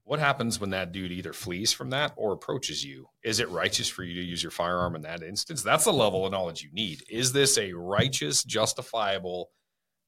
[0.04, 3.08] what happens when that dude either flees from that or approaches you?
[3.22, 5.62] Is it righteous for you to use your firearm in that instance?
[5.62, 7.02] That's the level of knowledge you need.
[7.08, 9.50] Is this a righteous, justifiable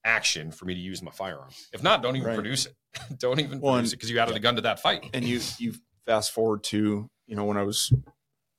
[0.04, 1.50] action for me to use my firearm?
[1.72, 2.34] If not, don't even Right.
[2.34, 2.74] produce it.
[3.18, 5.08] don't even Well, produce it because you added a gun to that fight.
[5.14, 7.92] and you you fast forward to you know when I was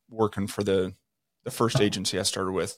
[0.10, 0.94] working for the
[1.44, 2.78] the first agency I started with,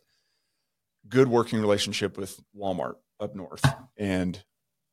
[1.07, 3.65] good working relationship with Walmart up north,
[3.97, 4.41] and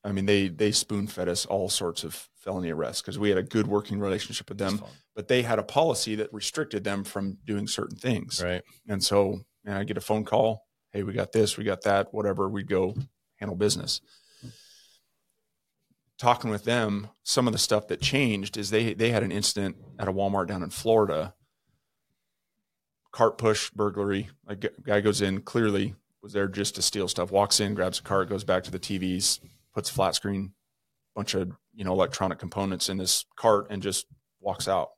[0.04, 3.38] I mean they they spoon fed us all sorts of felony arrests because we had
[3.38, 4.82] a good working relationship with them,
[5.14, 8.62] but they had a policy that restricted them from doing certain things, right.
[8.88, 12.14] and so and I get a phone call, hey, we got this, we got that,
[12.14, 12.94] whatever, we'd go
[13.36, 14.00] handle business.
[16.18, 19.76] Talking with them, some of the stuff that changed is they they had an incident
[19.98, 21.34] at a Walmart down in Florida.
[23.12, 24.30] Cart push burglary.
[24.46, 25.94] A guy goes in, clearly
[26.26, 27.30] was there just to steal stuff.
[27.30, 29.38] Walks in, grabs a cart, goes back to the TVs,
[29.72, 30.54] puts a flat screen,
[31.14, 34.06] bunch of you know electronic components in this cart, and just
[34.40, 34.90] walks out.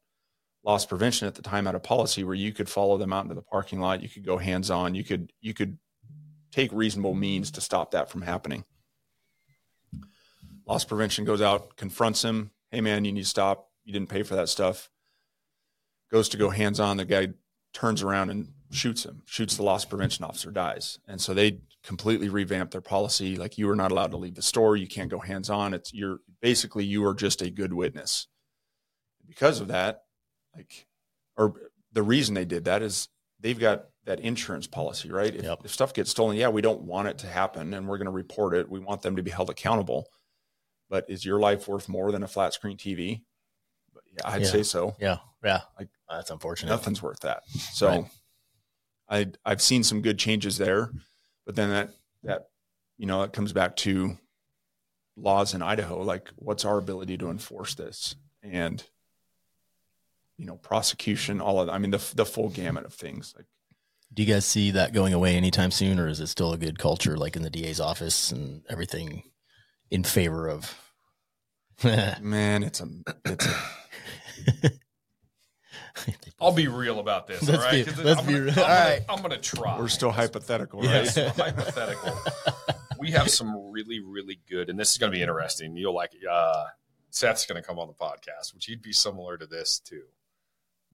[0.64, 3.34] Loss prevention at the time had a policy where you could follow them out into
[3.34, 4.02] the parking lot.
[4.02, 4.94] You could go hands on.
[4.94, 5.76] You could you could
[6.50, 8.64] take reasonable means to stop that from happening.
[10.68, 12.50] Loss prevention goes out, confronts him.
[12.70, 13.70] Hey man, you need to stop.
[13.84, 14.90] You didn't pay for that stuff.
[16.10, 16.98] Goes to go hands on.
[16.98, 17.28] The guy
[17.72, 19.22] turns around and shoots him.
[19.24, 20.98] Shoots the loss prevention officer, dies.
[21.08, 23.36] And so they completely revamped their policy.
[23.36, 24.76] Like you are not allowed to leave the store.
[24.76, 25.72] You can't go hands on.
[25.72, 28.26] It's you're basically you are just a good witness.
[29.26, 30.02] Because of that,
[30.54, 30.86] like
[31.36, 31.54] or
[31.92, 33.08] the reason they did that is
[33.40, 35.34] they've got that insurance policy, right?
[35.34, 35.60] If, Yep.
[35.64, 38.10] if stuff gets stolen, yeah, we don't want it to happen and we're going to
[38.10, 38.68] report it.
[38.68, 40.08] We want them to be held accountable.
[40.90, 43.22] But is your life worth more than a flat screen TV?
[43.94, 44.48] But yeah, I'd Yeah.
[44.48, 44.96] say so.
[45.00, 45.18] Yeah.
[45.44, 45.62] Yeah.
[45.78, 46.70] Like- that's unfortunate.
[46.70, 47.42] Nothing's worth that.
[47.50, 48.10] So Right.
[49.08, 50.90] I I've seen some good changes there,
[51.44, 51.90] but then that
[52.24, 52.48] that
[52.96, 54.18] you know, it comes back to
[55.16, 58.16] laws in Idaho, like what's our ability to enforce this?
[58.42, 58.82] And
[60.36, 61.72] you know, prosecution, all of that.
[61.72, 63.34] I mean the the full gamut of things.
[63.36, 63.46] Like
[64.12, 66.78] Do you guys see that going away anytime soon, or is it still a good
[66.78, 69.24] culture, like in the DA's office and everything,
[69.90, 70.74] in favor of?
[72.20, 72.88] man, it's a
[73.24, 74.70] it's a
[76.40, 77.42] I'll be real about this.
[77.42, 77.84] Let's all right?
[77.84, 78.50] be- let's I'm be gonna, real.
[78.50, 79.00] I'm gonna- right.
[79.08, 79.78] I'm going to try.
[79.78, 80.98] we're still hypothetical, Yeah.
[80.98, 81.16] right?
[81.16, 82.16] Yes, hypothetical.
[82.98, 85.76] we have some really, really good, and this is going to be interesting.
[85.76, 86.64] You'll like, uh,
[87.10, 90.02] Seth's going to come on the podcast, which he'd be similar to this too.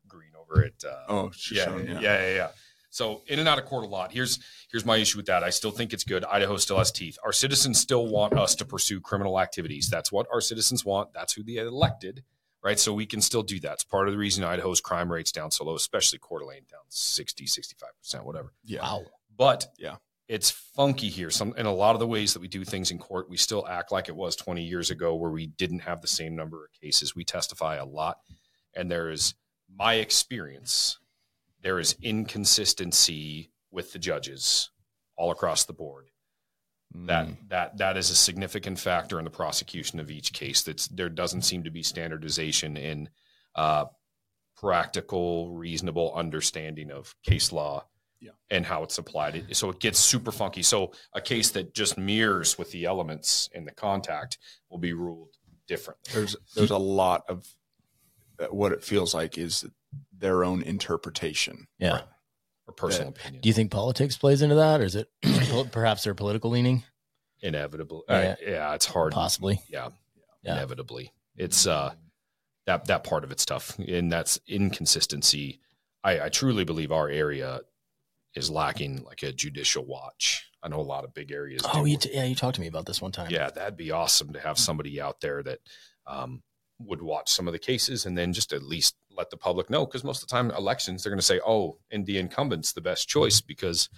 [0.08, 2.48] Green over at, uh, Oh, yeah, Shoshone, yeah, yeah, yeah.
[2.94, 4.12] So in and out of court a lot.
[4.12, 4.38] Here's
[4.70, 5.42] here's my issue with that.
[5.42, 6.24] I still think it's good.
[6.24, 7.18] Idaho still has teeth.
[7.24, 9.88] Our citizens still want us to pursue criminal activities.
[9.90, 11.12] That's what our citizens want.
[11.12, 12.22] That's who they elected,
[12.62, 12.78] right?
[12.78, 13.72] So we can still do that.
[13.72, 16.82] It's part of the reason Idaho's crime rates down so low, especially Coeur d'Alene down
[16.88, 18.52] 60, 65%, whatever.
[18.64, 18.82] Yeah.
[18.82, 19.06] Wow.
[19.36, 19.96] But Yeah.
[20.28, 21.30] it's funky here.
[21.30, 23.66] Some in a lot of the ways that we do things in court, we still
[23.66, 26.70] act like it was 20 years ago where we didn't have the same number of
[26.80, 27.16] cases.
[27.16, 28.18] We testify a lot.
[28.72, 29.34] And there is
[29.68, 30.98] my experience,
[31.64, 34.70] there is inconsistency with the judges
[35.16, 36.10] all across the board.
[36.94, 37.48] That Mm.
[37.48, 40.62] that that is a significant factor in the prosecution of each case.
[40.62, 43.08] That's there doesn't seem to be standardization in
[43.56, 43.86] uh,
[44.56, 47.84] practical, reasonable understanding of case law
[48.20, 48.32] Yeah.
[48.50, 49.56] and how it's applied.
[49.56, 50.62] So it gets super funky.
[50.62, 55.34] So a case that just mirrors with the elements in the contact will be ruled
[55.66, 56.12] differently.
[56.12, 57.46] there's there's a lot of
[58.38, 59.64] uh, what it feels like is
[60.16, 61.66] their own interpretation.
[61.78, 62.02] Yeah.
[62.66, 63.42] or personal opinion.
[63.42, 65.08] Do you think politics plays into that, or is it
[65.72, 66.82] perhaps their political leaning?
[67.42, 68.02] Inevitably.
[68.08, 68.14] Yeah.
[68.16, 69.12] Uh, yeah, it's hard.
[69.12, 69.60] Possibly.
[69.68, 69.90] Yeah,
[70.42, 70.52] Yeah.
[70.52, 71.12] inevitably.
[71.36, 71.92] It's uh
[72.66, 75.60] that that part of it's tough, and that's inconsistency.
[76.02, 77.60] I, I truly believe our area
[78.34, 80.50] is lacking like a judicial watch.
[80.62, 81.60] I know a lot of big areas.
[81.74, 83.28] Oh, you t- yeah, you talked to me about this one time.
[83.30, 85.58] yeah, that'd be awesome to have somebody out there that
[86.06, 86.42] um,
[86.78, 89.86] would watch some of the cases and then just at least let the public know.
[89.86, 92.80] Because most of the time, elections they're going to say, "Oh, and the incumbent's the
[92.80, 93.88] best choice," because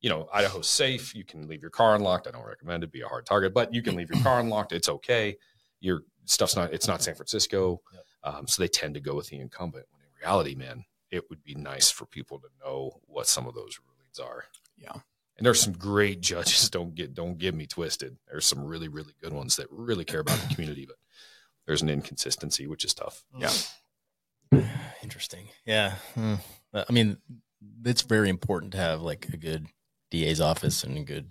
[0.00, 1.14] you know Idaho's safe.
[1.14, 2.26] You can leave your car unlocked.
[2.26, 4.72] I don't recommend it; be a hard target, but you can leave your car unlocked.
[4.72, 5.36] It's okay.
[5.80, 6.72] Your stuff's not.
[6.72, 8.04] It's not San Francisco, Yep.
[8.34, 9.86] um, so they tend to go with the incumbent.
[9.90, 13.54] When in reality, man, it would be nice for people to know what some of
[13.54, 14.44] those rulings are.
[14.76, 15.00] Yeah.
[15.38, 16.68] And there's some great judges.
[16.70, 18.16] Don't get don't get me twisted.
[18.28, 20.96] There's some really really good ones that really care about the community, but
[21.68, 23.22] there's an inconsistency, which is tough.
[23.38, 23.52] Yeah.
[25.02, 25.48] Interesting.
[25.64, 25.94] Yeah.
[26.14, 26.34] Hmm.
[26.74, 27.18] I mean,
[27.84, 29.66] it's very important to have like a good
[30.10, 31.30] DA's office and a good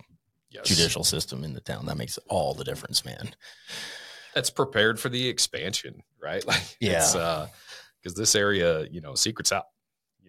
[0.50, 1.84] Yes, judicial system in the town.
[1.86, 3.34] That makes all the difference, man.
[4.34, 6.42] that's prepared for the expansion, right?
[6.46, 6.98] Like, Yeah.
[7.02, 7.48] it's uh,
[8.00, 9.64] because this area, you know, secrets out.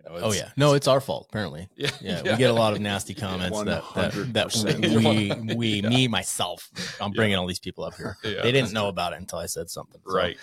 [0.03, 0.51] You know, Oh yeah.
[0.57, 1.27] No, it's our fault.
[1.29, 1.67] Apparently.
[1.75, 5.89] yeah, Yeah, we get a lot of nasty comments that that, that we we Yeah.
[5.89, 6.69] me myself.
[7.01, 8.17] I'm bringing all these people up here.
[8.23, 8.41] Yeah.
[8.43, 10.01] They didn't know about it until I said something.
[10.07, 10.38] So, right.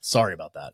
[0.00, 0.72] Sorry about that.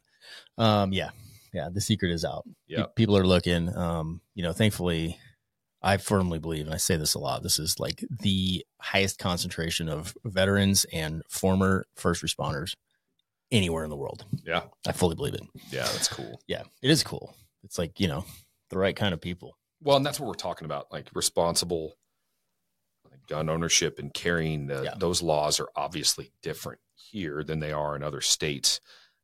[0.62, 0.92] Um.
[0.92, 1.10] Yeah.
[1.52, 1.68] Yeah.
[1.72, 2.44] The secret is out.
[2.44, 2.86] Pe- Yeah.
[2.96, 3.74] People are looking.
[3.76, 4.20] Um.
[4.34, 4.52] You know.
[4.52, 5.18] Thankfully,
[5.82, 7.42] I firmly believe, and I say this a lot.
[7.42, 12.74] This is like the highest concentration of veterans and former first responders
[13.50, 14.24] anywhere in the world.
[14.44, 14.62] Yeah.
[14.86, 15.42] I fully believe it.
[15.70, 16.40] Yeah, that's cool.
[16.46, 16.62] Yeah.
[16.82, 17.34] It is cool.
[17.64, 18.24] It's like you know
[18.70, 19.56] the right kind of people.
[19.82, 21.94] Well, and that's what we're talking about, like responsible
[23.28, 24.66] gun ownership and carrying.
[24.66, 24.94] The, Yeah.
[24.96, 28.80] Those laws are obviously different here than they are in other states.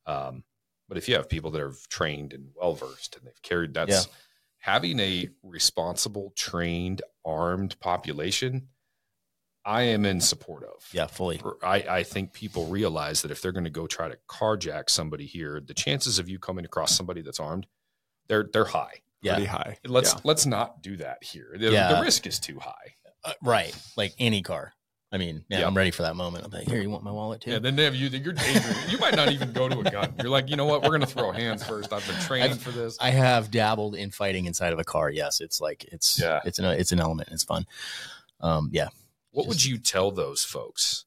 [0.06, 0.44] Um,
[0.88, 4.06] but if you have people that are trained and well versed and they've carried, that's
[4.06, 4.12] Yeah.
[4.58, 8.68] having a responsible, trained, armed population.
[9.64, 10.88] I am in support of.
[10.92, 11.08] Yeah.
[11.08, 11.40] Fully.
[11.62, 15.26] I, I think people realize that if they're going to go try to carjack somebody
[15.26, 17.66] here, the chances of you coming across somebody that's armed,
[18.28, 19.00] they're they're high.
[19.22, 19.34] Yeah.
[19.34, 19.78] Pretty high.
[19.86, 20.20] Let's Yeah.
[20.24, 21.54] let's not do that here.
[21.58, 21.94] The, Yeah.
[21.94, 22.94] the risk is too high.
[23.24, 23.74] Uh, right.
[23.96, 24.72] Like any car.
[25.12, 25.66] I mean, yeah, Yeah.
[25.66, 26.44] I'm ready for that moment.
[26.44, 27.52] I'm like, here, you want my wallet too?
[27.52, 28.08] Yeah, then they have you.
[28.08, 28.92] You're dangerous.
[28.92, 30.14] you might not even go to a gun.
[30.20, 30.82] You're like, you know what?
[30.82, 31.92] We're going to throw hands first.
[31.92, 32.98] I've been training I've- for this.
[33.00, 35.08] I have dabbled in fighting inside of a car.
[35.10, 36.40] Yes, it's like it's Yeah.
[36.44, 37.28] it's an it's an element.
[37.32, 37.66] It's fun.
[38.40, 38.88] Um, yeah,
[39.30, 41.04] What would you tell those folks,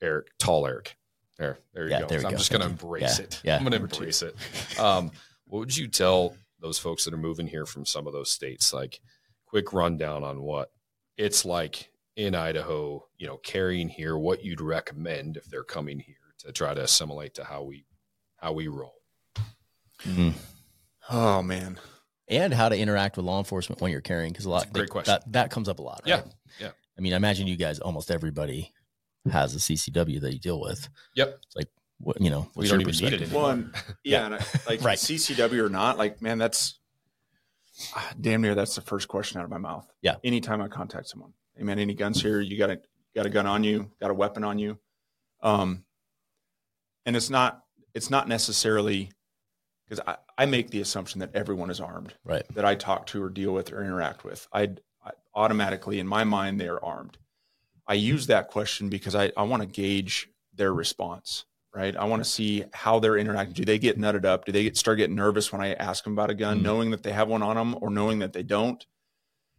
[0.00, 0.28] Eric?
[0.38, 0.96] Tall Eric.
[1.38, 2.06] There, there you Yeah, go.
[2.06, 2.36] there we I'm go.
[2.38, 3.40] just going to embrace Yeah, it.
[3.44, 3.56] yeah.
[3.56, 4.34] I'm going to embrace it.
[4.80, 5.10] Um,
[5.46, 8.72] what would you tell those folks that are moving here from some of those states?
[8.72, 9.00] Like,
[9.46, 10.70] quick rundown on what
[11.16, 13.06] it's like in Idaho.
[13.18, 14.16] You know, carrying here.
[14.18, 17.86] What you'd recommend if they're coming here to try to assimilate to how we
[18.36, 18.94] how we roll.
[20.04, 20.30] Mm-hmm.
[21.10, 21.78] Oh man.
[22.28, 24.74] and how to interact with law enforcement when you're carrying because a lot That's a
[24.74, 25.12] great they- question.
[25.14, 26.02] that that comes up a lot.
[26.04, 26.24] Yeah, Right?
[26.60, 26.70] yeah.
[26.98, 28.72] I mean, I imagine you guys almost everybody
[29.30, 30.88] has a CCW that you deal with.
[31.14, 31.38] Yep.
[31.98, 32.48] What you know?
[32.54, 33.42] We what's don't your even need it anymore.
[33.42, 34.98] Well, and, yeah, and I, like Right.
[34.98, 36.78] CCW or not, like man, that's
[37.94, 39.90] ah, damn near that's the first question out of my mouth.
[40.02, 40.16] Yeah.
[40.24, 42.40] Anytime I contact someone, hey man, any guns here?
[42.40, 42.80] You got a
[43.14, 43.90] got a gun on you?
[44.00, 44.78] Got a weapon on you?
[45.42, 45.84] Um,
[47.04, 47.62] and it's not
[47.94, 49.10] it's not necessarily
[49.88, 52.42] because I, I make the assumption that everyone is armed Right.
[52.54, 54.46] that I talk to or deal with or interact with.
[54.52, 54.62] I,
[55.04, 57.16] I automatically in my mind they are armed.
[57.86, 61.44] I use that question because I, I want to gauge their response,
[61.76, 61.94] right?
[61.94, 63.52] I want to see how they're interacting.
[63.54, 64.46] Do they get nutted up?
[64.46, 66.62] Do they get start getting nervous when I ask them about a gun, Mhm.
[66.62, 68.84] knowing that they have one on them or knowing that they don't?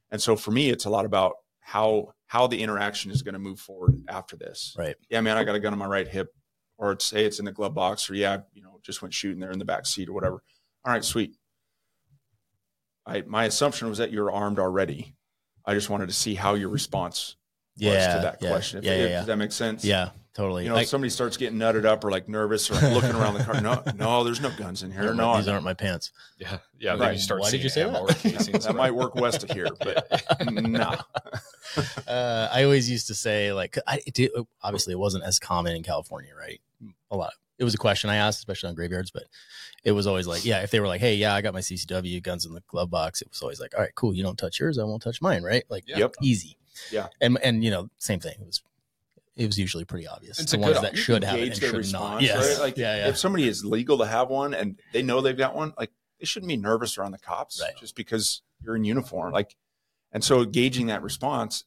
[0.10, 3.40] And so for me, it's a lot about how how the interaction is going to
[3.40, 4.76] move forward after this.
[4.78, 4.96] Right.
[5.10, 6.34] Yeah, man, I got a gun on my right hip,
[6.78, 9.52] or say it's in the glove box, or yeah, you know, just went shooting there
[9.52, 10.44] in the back seat or whatever.
[10.86, 11.38] All right, sweet.
[13.06, 15.16] I my assumption was that you're armed already.
[15.66, 17.36] I just wanted to see how your response
[17.80, 18.80] was to that yeah, question.
[18.80, 18.92] If- Yeah.
[18.94, 19.06] if- Yeah.
[19.08, 19.18] Yeah.
[19.20, 19.86] Does that make sense?
[19.86, 20.64] yeah totally.
[20.64, 23.12] You know, Like, if somebody starts getting nutted up or like nervous or like looking
[23.12, 23.60] around the car.
[23.60, 25.14] No, no, there's no guns in here.
[25.14, 26.12] No, these aren't my pants.
[26.40, 26.92] Yeah, yeah.
[26.92, 27.14] Then Right.
[27.16, 28.18] you start Why did you say ammo that?
[28.20, 30.96] casings, that might work west of here, but no.
[32.08, 34.32] uh, I always used to say like I did,
[34.64, 36.62] obviously it wasn't as common in California, right?
[37.12, 37.34] A lot.
[37.60, 39.24] It was a question I asked, especially on graveyards, but
[39.84, 42.22] it was always like, yeah, if they were like, hey, yeah, I got my CCW
[42.22, 44.60] guns in the glove box, it was always like, all right, cool, you don't touch
[44.60, 45.64] yours, I won't touch mine, right?
[45.68, 46.16] Like, Yep.
[46.22, 46.58] easy.
[46.92, 47.08] Yeah.
[47.20, 48.36] and and you know, same thing.
[48.40, 48.62] It was
[49.38, 50.40] it was usually pretty obvious.
[50.40, 52.22] It's the ones good- that should have it should response, not.
[52.22, 52.54] Yes.
[52.58, 52.60] right?
[52.66, 53.08] Like yeah, yeah.
[53.10, 56.26] if somebody is legal to have one and they know they've got one, like they
[56.26, 57.78] shouldn't be nervous around the cops Right.
[57.80, 59.32] just because you're in uniform.
[59.32, 59.56] Like,
[60.12, 61.64] and so gauging that response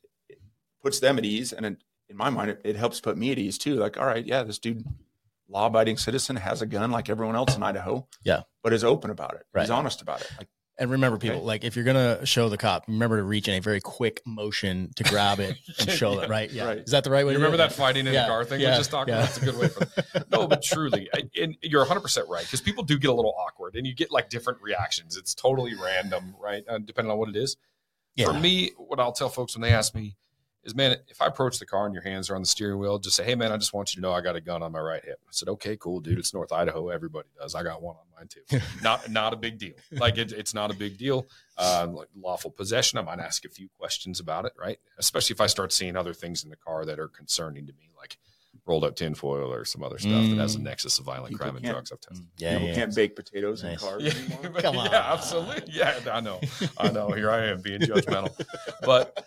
[0.82, 1.76] puts them at ease, and it,
[2.08, 3.76] in my mind, it, it helps put me at ease too.
[3.76, 4.84] Like, all right, yeah, this dude,
[5.48, 8.06] law-abiding citizen, has a gun like everyone else in Idaho.
[8.24, 8.42] Yeah.
[8.62, 9.44] but is open about it.
[9.52, 9.62] Right.
[9.62, 10.30] He's honest about it.
[10.38, 10.48] Like,
[10.80, 11.28] And remember, Okay.
[11.28, 14.22] people, like if you're gonna show the cop, remember to reach in a very quick
[14.26, 16.20] motion to grab it and show Yeah.
[16.20, 16.50] that, right?
[16.50, 16.64] Yeah.
[16.64, 16.78] Right.
[16.78, 17.68] Is that the right way You to do remember it?
[17.68, 19.16] that fighting in Yeah, the car thing yeah, we just talked yeah.
[19.18, 19.24] about?
[19.28, 22.82] That's a good way for No, but truly, I- and you're 100% right because people
[22.82, 25.16] do get a little awkward and you get like different reactions.
[25.18, 26.64] It's totally random, right?
[26.66, 27.56] Uh, depending on what it is.
[28.16, 28.24] Yeah.
[28.26, 30.16] For me, what I'll tell folks when they ask me
[30.64, 32.98] is, man, if I approach the car and your hands are on the steering wheel,
[32.98, 34.72] just say, hey, man, I just want you to know I got a gun on
[34.72, 35.18] my right hip.
[35.22, 36.18] I said, okay, cool, dude.
[36.18, 36.88] It's North Idaho.
[36.90, 37.54] Everybody does.
[37.54, 38.60] I got one on mine too.
[38.82, 39.72] not not a big deal.
[39.90, 41.26] Like it, it's not a big deal.
[41.56, 44.78] Uh, like lawful possession, I might ask a few questions about it, right?
[44.98, 47.90] Especially if I start seeing other things in the car that are concerning to me,
[47.96, 48.18] like
[48.66, 50.62] rolled up tinfoil or some other stuff that has a Mm.
[50.64, 51.90] nexus of violent People crime and drugs.
[51.92, 52.26] I've tested.
[52.36, 52.52] Yeah.
[52.54, 52.74] people yeah.
[52.74, 53.82] can't bake potatoes Nice.
[53.82, 54.50] in cars Yeah, anymore.
[54.54, 54.90] but Come on.
[54.90, 55.72] yeah, absolutely.
[55.72, 56.40] Yeah, I know.
[56.78, 57.10] I know.
[57.12, 58.30] Here I am being judgmental.
[58.82, 59.24] But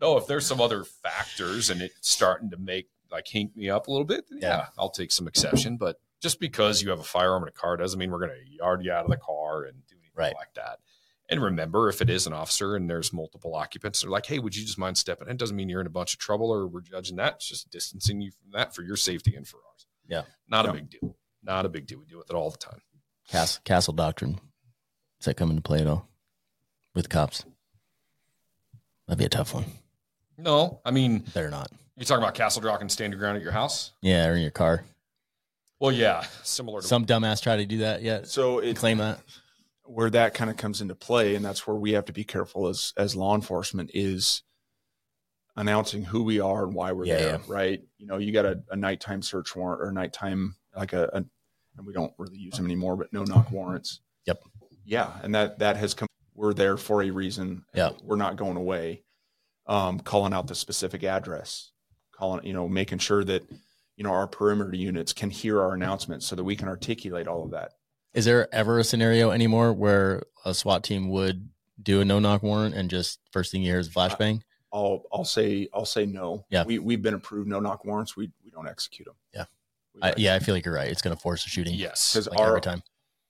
[0.00, 3.86] no, if there's some other factors and it's starting to make like hink me up
[3.86, 4.66] a little bit, then yeah, Yeah.
[4.78, 5.76] I'll take some exception.
[5.76, 8.52] But just because you have a firearm in a car doesn't mean we're going to
[8.52, 10.34] yard you out of the car and do anything Right.
[10.34, 10.80] like that.
[11.28, 14.54] And remember, if it is an officer and there's multiple occupants, they're like, "Hey, would
[14.54, 16.66] you just mind stepping?" in?" It doesn't mean you're in a bunch of trouble or
[16.68, 17.34] we're judging that.
[17.34, 19.86] It's just distancing you from that for your safety and for ours.
[20.08, 20.22] Yeah.
[20.48, 21.16] not a big deal.
[21.42, 21.98] Not a big deal.
[21.98, 22.80] We deal with it all the time.
[23.28, 24.34] Castle, castle doctrine.
[25.18, 26.08] Does that come into play at all
[26.94, 27.44] with cops?
[29.08, 29.64] That'd be a tough one.
[30.38, 31.70] No, I mean, they're not.
[31.96, 33.92] you're talking about Castle Rock and standing ground at your house.
[34.02, 34.84] Yeah, or in your car.
[35.80, 38.26] Well, yeah, similar to Some dumbass try to do that yet.
[38.28, 39.18] So it, Claim that.
[39.84, 42.68] where that kind of comes into play, and that's where we have to be careful
[42.68, 44.42] as as law enforcement is
[45.56, 47.28] announcing who we are and why we're Yeah, there.
[47.28, 47.38] yeah.
[47.48, 47.82] Right?
[47.98, 51.24] You know, you got a, a nighttime search warrant or nighttime like a, a
[51.78, 54.00] and we don't really use them anymore, but no knock warrants.
[54.26, 54.42] Yep.
[54.84, 56.08] Yeah, and that that has come.
[56.34, 57.64] We're there for a reason.
[57.74, 57.90] Yeah.
[58.02, 59.02] we're not going away.
[59.68, 61.72] Um, calling out the specific address,
[62.12, 63.42] calling you know, making sure that
[63.96, 67.44] you know our perimeter units can hear our announcements so that we can articulate all
[67.44, 67.72] of that.
[68.14, 71.48] Is there ever a scenario anymore where a SWAT team would
[71.82, 74.40] do a no knock warrant and just first thing you hear is a flashbang?
[74.72, 76.44] I'll I'll say I'll say no.
[76.50, 76.64] Yeah.
[76.64, 78.16] we we've been approved no knock warrants.
[78.16, 79.16] We we don't execute them.
[79.34, 79.44] Yeah.
[80.02, 80.90] I, yeah, I feel like you're right.
[80.90, 81.74] It's going to force a shooting.
[81.74, 82.12] yes.
[82.12, 82.82] because like our every time.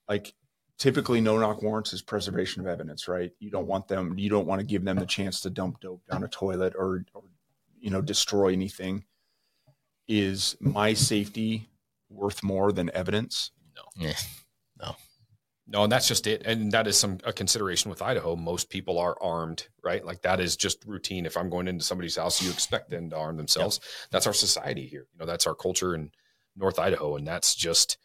[0.08, 0.34] like
[0.78, 3.30] typically no knock warrants is preservation of evidence, right?
[3.38, 4.18] You don't want them.
[4.18, 7.04] You don't want to give them the chance to dump dope down a toilet or
[7.14, 7.22] or
[7.78, 9.04] you know destroy anything.
[10.08, 11.68] Is my safety
[12.08, 13.50] worth more than evidence?
[13.74, 13.82] No.
[13.96, 14.16] Yeah.
[14.80, 14.96] No,
[15.66, 16.42] No, and that's just it.
[16.44, 18.36] And that is some a consideration with Idaho.
[18.36, 20.04] Most people are armed, right?
[20.04, 21.26] Like that is just routine.
[21.26, 23.80] If I'm going into somebody's house, you expect them to arm themselves.
[24.10, 25.06] That's our society here.
[25.12, 26.12] You know, that's our culture in
[26.56, 27.98] North Idaho, and that's just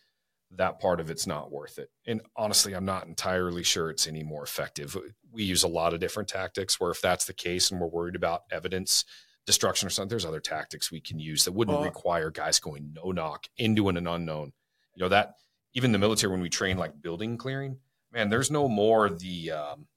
[0.56, 1.90] that part of it's not worth it.
[2.06, 4.98] And honestly, I'm not entirely sure it's any more effective.
[5.32, 8.16] We use a lot of different tactics where if that's the case and we're worried
[8.16, 9.06] about evidence
[9.46, 12.94] destruction or something, there's other tactics we can use that wouldn't Well- require guys going
[12.94, 14.54] no knock into an unknown.
[14.96, 15.36] You know, that
[15.74, 17.80] even the military when we train like building clearing,
[18.12, 19.88] man, there's no more the um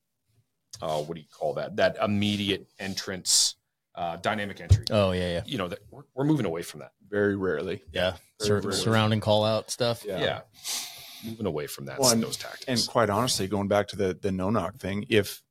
[0.80, 1.76] uh what do you call that?
[1.76, 3.56] That immediate entrance
[3.94, 4.84] uh dynamic entry.
[4.90, 5.42] Oh, yeah, yeah.
[5.46, 6.92] You know, that we're, we're moving away from that.
[7.08, 7.82] Very rarely.
[7.92, 8.16] Yeah.
[8.40, 8.76] Very Sur- rarely.
[8.76, 10.04] surrounding call out stuff.
[10.04, 10.40] Yeah.
[11.24, 12.64] Moving away from that Well, and- those tactics.
[12.66, 15.42] And quite honestly, going back to the the no knock thing, if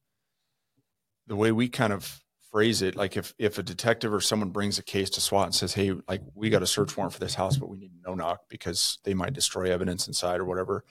[1.27, 2.19] the way we kind of
[2.51, 5.55] phrase it, like if if a detective or someone brings a case to SWAT and
[5.55, 8.13] says, "Hey, like we got a search warrant for this house, but we need no
[8.13, 10.83] knock because they might destroy evidence inside or whatever,"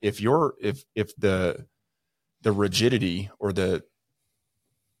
[0.00, 1.66] if you're if if the
[2.40, 3.82] the rigidity or the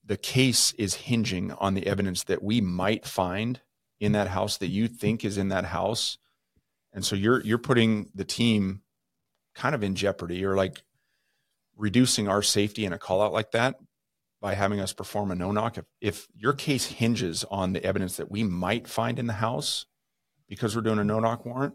[0.04, 3.60] the case is hinging on the evidence that we might find
[3.98, 6.18] in that house that you think is in that house
[6.92, 8.82] and so you're you're putting the team
[9.54, 10.82] kind of in jeopardy or like
[11.76, 13.76] reducing our safety in a call out like that
[14.40, 15.78] by having us perform a no knock.
[15.78, 19.86] If, if your case hinges on the evidence that we might find in the house
[20.48, 21.74] because we're doing a no knock warrant,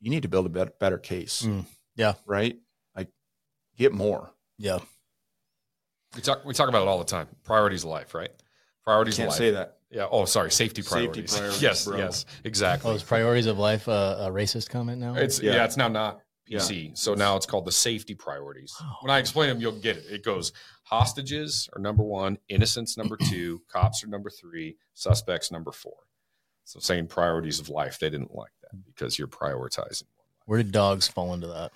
[0.00, 1.42] you need to build a better, better case.
[1.42, 1.66] Mm,
[1.96, 2.14] yeah.
[2.26, 2.56] Right?
[2.94, 3.08] Like
[3.76, 4.30] get more.
[4.58, 4.78] Yeah.
[6.14, 7.28] We talk we talk about it all the time.
[7.44, 8.30] Priorities of life, right?
[8.84, 9.38] Priorities Can't of life.
[9.38, 9.76] say that.
[9.90, 10.06] Yeah.
[10.10, 10.50] Oh, sorry.
[10.50, 11.34] Safety Safety priorities.
[11.36, 11.84] priorities, yes.
[11.84, 11.98] bro.
[11.98, 12.26] Yes.
[12.44, 12.90] Exactly.
[12.90, 15.14] Oh, is priorities of life uh, a racist comment now?
[15.14, 15.52] It's yeah.
[15.52, 15.64] Yeah.
[15.64, 16.96] it's now not PC.
[16.98, 18.74] So now it's called the safety priorities.
[18.80, 18.96] Oh.
[19.02, 20.04] When I explain them, you'll get it.
[20.10, 20.52] It goes
[20.84, 25.96] hostages are number one, innocents number two, cops are number three, suspects number four.
[26.64, 30.04] So saying priorities of life, they didn't like that because you're prioritizing.
[30.46, 31.72] Where did dogs fall into that?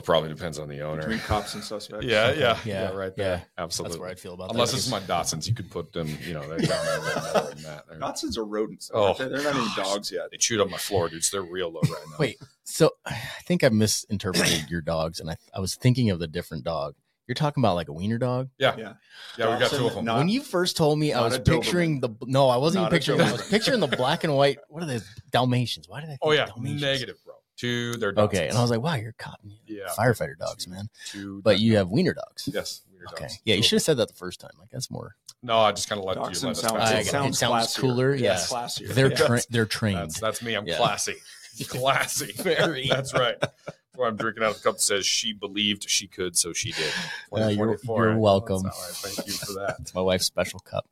[0.00, 1.02] Well, probably depends on the owner.
[1.02, 2.06] Between cops and suspects.
[2.06, 3.24] Yeah, yeah, yeah, Yeah, right yeah.
[3.24, 3.42] there.
[3.58, 3.92] Absolutely.
[3.94, 4.78] That's where I'd feel about Unless that.
[4.78, 7.50] it's my Dachshunds, you could put them, you know, they're down there a little more
[7.54, 7.84] than that.
[7.88, 8.90] They're- Dachshunds are rodents.
[8.94, 9.28] Oh, aren't they?
[9.28, 10.30] They're not even dogs yet.
[10.30, 11.30] They chewed up my floor, dudes.
[11.30, 12.16] They're real low right now.
[12.18, 13.12] Wait, so I
[13.44, 16.94] think I misinterpreted your dogs, and I, I was thinking of the different dog.
[17.26, 18.48] You're talking about like a wiener dog.
[18.58, 18.92] Yeah, Yeah.
[19.38, 20.04] yeah, we got two of them.
[20.06, 21.60] Not- when you first told me, I was a Doberman.
[21.62, 23.20] picturing the no, I wasn't Not even picturing.
[23.20, 24.58] I was picturing the black and white.
[24.68, 24.98] What are they?
[25.30, 25.88] Dalmatians.
[25.88, 26.12] Why did I?
[26.14, 26.82] Oh, think oh yeah, Dalmatians?
[26.82, 27.16] negative,
[27.60, 27.68] bro.
[27.68, 30.88] Two, they're Okay, and I was like, wow, you're copying yeah, firefighter dogs, man.
[31.06, 32.48] two, But you have wiener dogs.
[32.52, 33.38] yes, weird Okay, dogs.
[33.44, 34.50] yeah, you should have said that the first time.
[34.58, 35.16] Like that's more.
[35.42, 37.06] No, I just kind of let you Dachshund let us sounds, it it.
[37.06, 37.80] sounds, it sounds classier.
[37.80, 38.34] cooler, yeah.
[38.34, 38.88] classier.
[38.88, 39.16] They're Yeah.
[39.26, 39.98] tra- they're trained.
[39.98, 40.54] That's that's me.
[40.54, 40.76] I'm Yeah.
[40.76, 41.14] classy,
[41.68, 42.32] classy.
[42.36, 42.88] Very.
[42.88, 43.36] That's right.
[43.40, 43.54] That's
[43.96, 46.72] why I'm drinking out of the cup that says she believed she could, so she
[46.72, 46.92] did.
[47.32, 48.62] Uh, you're- you're welcome.
[48.64, 49.76] That's how thank you for that.
[49.80, 50.86] It's my wife's special cup.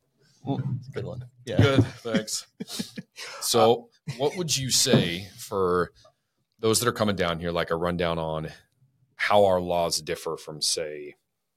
[0.47, 0.79] Mm.
[0.93, 1.25] Good one.
[1.45, 1.57] Yeah.
[1.61, 2.47] Good, thanks.
[3.41, 5.91] So, what would you say for
[6.59, 8.49] those that are coming down here, like a rundown on
[9.15, 11.15] how our laws differ from, say,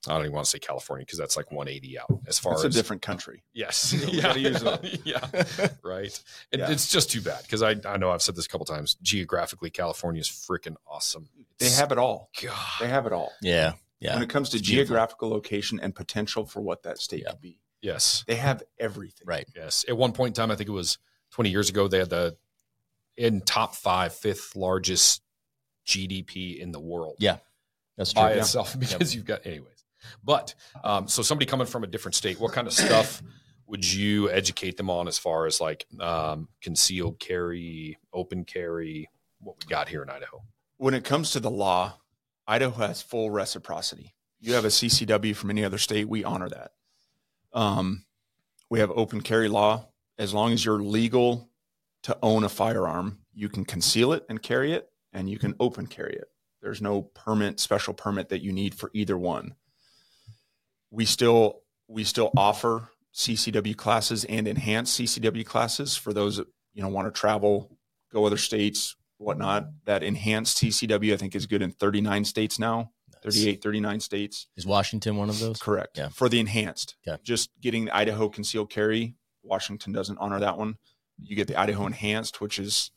[0.09, 2.65] I don't even want to say California because that's like 180 out as far It's
[2.65, 3.45] as a different country.
[3.55, 4.63] Yes, yeah, use
[5.05, 5.21] yeah,
[5.85, 6.21] right.
[6.51, 6.71] It, Yeah.
[6.73, 8.97] It's just too bad because I I know I've said this a couple times.
[9.03, 11.29] Geographically, California is freaking awesome.
[11.59, 12.31] They It's- have it all.
[12.43, 12.57] God.
[12.81, 13.31] They have it all.
[13.43, 13.75] Yeah.
[14.01, 14.15] Yeah.
[14.15, 14.87] When it comes to It's beautiful.
[14.89, 17.31] geographical location and potential for what that state Yeah.
[17.31, 19.25] could be, Yes, they have everything.
[19.27, 19.47] Right.
[19.55, 19.85] yes.
[19.89, 20.99] At one point in time, I think it was
[21.31, 22.37] 20 years ago, they had the
[23.17, 25.23] in top five, fifth largest
[25.87, 27.17] GDP in the world.
[27.19, 27.39] Yeah.
[27.97, 28.23] That's true.
[28.23, 28.41] by Yeah.
[28.41, 29.85] itself because you've got anyways.
[30.25, 33.23] But um, so somebody coming from a different state, what kind of stuff
[33.67, 39.09] would you educate them on as far as like um, concealed carry, open carry,
[39.41, 40.43] what we got here in Idaho?
[40.79, 41.95] When it comes to the law,
[42.47, 44.15] Idaho has full reciprocity.
[44.41, 46.73] You have a CCW from any other state, we honor that.
[47.53, 48.05] Um,
[48.69, 49.87] we have open carry law.
[50.19, 51.49] As long as you're legal
[52.03, 55.87] to own a firearm, you can conceal it and carry it, and you can open
[55.87, 56.29] carry it.
[56.61, 59.55] There's no permit, special permit that you need for either one.
[60.91, 66.83] We still we still offer CCW classes and enhanced CCW classes for those that you
[66.83, 67.77] know want to travel,
[68.13, 69.67] go other states, whatnot.
[69.87, 72.93] That enhanced CCW I think is good in 39 states now,
[73.23, 74.47] 38, 39 states.
[74.57, 75.59] Is Washington one of those?
[75.61, 75.99] Correct.
[75.99, 76.09] Yeah.
[76.09, 76.97] For the enhanced.
[77.07, 77.21] Okay.
[77.25, 79.17] Just getting the Idaho concealed carry.
[79.43, 80.77] Washington doesn't honor that one.
[81.25, 82.91] You get the Idaho enhanced, which is,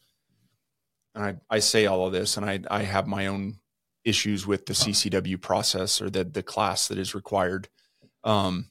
[1.14, 3.60] and I, I say all of this, and I, I have my own
[4.04, 7.68] issues with the CCW process or the, the class that is required.
[8.24, 8.70] Um,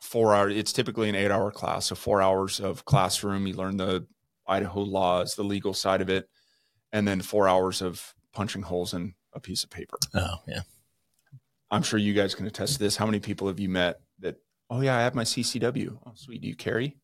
[0.00, 1.86] four hour, it's typically an eight hour class.
[1.86, 3.46] So four hours of classroom.
[3.46, 4.06] You learn the
[4.46, 6.28] Idaho laws, the legal side of it,
[6.92, 9.98] and then four hours of punching holes in a piece of paper.
[10.14, 10.60] Oh, yeah.
[11.70, 12.96] I'm sure you guys can attest to this.
[12.96, 14.36] How many people have you met that?
[14.70, 15.98] Oh yeah, I have my CCW.
[16.06, 16.96] Oh sweet, do you carry?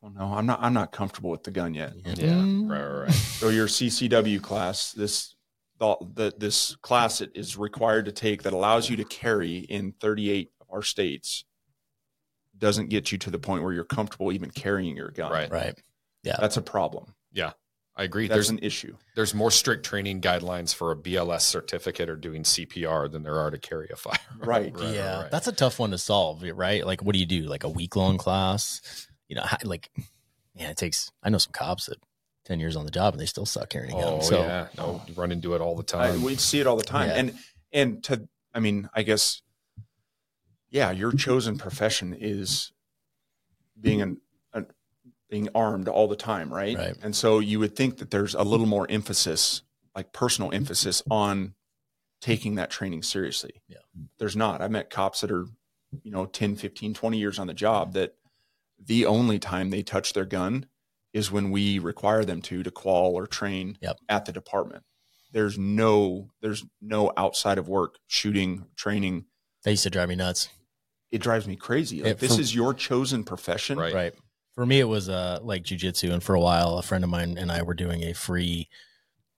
[0.00, 0.60] Well, no, I'm not.
[0.62, 1.96] I'm not comfortable with the gun yet.
[1.96, 2.70] Mm.
[2.70, 3.12] right, right, right.
[3.12, 5.34] So your CCW class, this
[5.78, 9.92] the, the this class it is required to take that allows you to carry in
[10.00, 11.44] 38 of our states,
[12.56, 15.32] doesn't get you to the point where you're comfortable even carrying your gun.
[15.32, 15.50] Right.
[15.50, 15.74] Right.
[16.22, 17.14] Yeah, that's a problem.
[17.32, 17.52] Yeah,
[17.96, 18.28] I agree.
[18.28, 18.96] That's There's an issue.
[19.16, 23.50] there's more strict training guidelines for a BLS certificate or doing CPR than there are
[23.50, 24.18] to carry a fire.
[24.38, 24.72] Right.
[24.76, 25.22] Right, yeah.
[25.22, 25.30] right.
[25.30, 26.86] That's a tough one to solve, right?
[26.86, 27.42] Like, what do you do?
[27.42, 29.07] Like a week long class?
[29.28, 29.90] You know, how- like,
[30.54, 31.98] yeah, it takes, I know some cops that
[32.44, 34.14] 10 years on the job and they still suck carrying a gun.
[34.14, 36.22] Oh so, yeah, no, you run into it all the I, time.
[36.22, 37.08] we see it all the time.
[37.08, 37.14] Yeah.
[37.16, 37.38] And
[37.72, 39.42] and to I mean, I guess
[40.70, 42.72] yeah, your chosen profession is
[43.78, 44.20] being an,
[44.52, 44.66] an
[45.28, 46.76] being armed all the time, right?
[46.76, 46.96] Right.
[47.02, 49.62] And so you would think that there's a little more emphasis,
[49.94, 51.54] like personal emphasis on
[52.20, 53.62] taking that training seriously.
[53.68, 53.78] Yeah.
[54.18, 54.60] There's not.
[54.62, 55.46] I met cops that are,
[56.02, 58.14] you know, 10, 15, 20 years on the job that
[58.78, 60.66] the only time they touch their gun
[61.12, 63.98] is when we require them to to qual or train Yep.
[64.08, 64.84] at the department.
[65.32, 69.26] There's no there's no outside of work shooting training.
[69.64, 70.48] that used to drive me nuts.
[71.10, 71.98] It drives me crazy.
[72.02, 73.78] Like Yeah, this for- is your chosen profession.
[73.78, 73.94] Right.
[73.94, 74.14] Right.
[74.54, 76.12] For me, it was uh, like jujitsu.
[76.12, 78.68] And for a while, a friend of mine and I were doing a free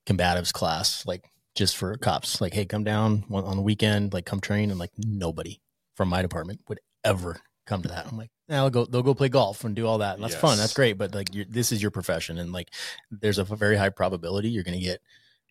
[0.06, 1.24] combatives class, like
[1.54, 2.40] just for cops.
[2.40, 4.70] Like, hey, come down on the weekend, like come train.
[4.70, 5.60] And like nobody
[5.94, 7.40] from my department would ever
[7.70, 8.06] come to that.
[8.06, 10.16] I'm like, now they'll go, they'll go play golf and do all that.
[10.16, 10.58] And that's fun.
[10.58, 10.98] That's great.
[10.98, 12.36] But like, you're, this is your profession.
[12.38, 12.68] And like,
[13.10, 15.00] there's a very high probability you're going to get,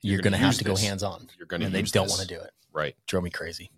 [0.01, 1.27] you're, You're going gonna have to go hands on.
[1.37, 2.51] You're going to And they don't want to do it.
[2.71, 2.95] Right.
[3.07, 3.71] Drove me crazy.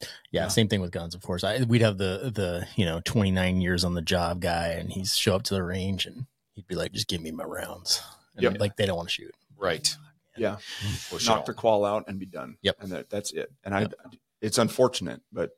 [0.00, 0.48] Yeah, Yeah.
[0.48, 1.42] Same thing with guns, of course.
[1.44, 5.16] I, we'd have the, the, you know, 29 years on the job guy and he's
[5.16, 8.02] show up to the range and he'd be like, just give me my rounds.
[8.34, 8.60] And Yep.
[8.60, 9.34] like, they don't want to shoot.
[9.56, 9.96] Right.
[9.98, 10.04] Oh,
[10.36, 10.56] yeah.
[11.10, 12.56] Push it knock the qual out and be done.
[12.62, 12.76] Yep.
[12.80, 13.50] And that, that's it.
[13.64, 13.86] And I,
[14.40, 15.57] it's unfortunate, but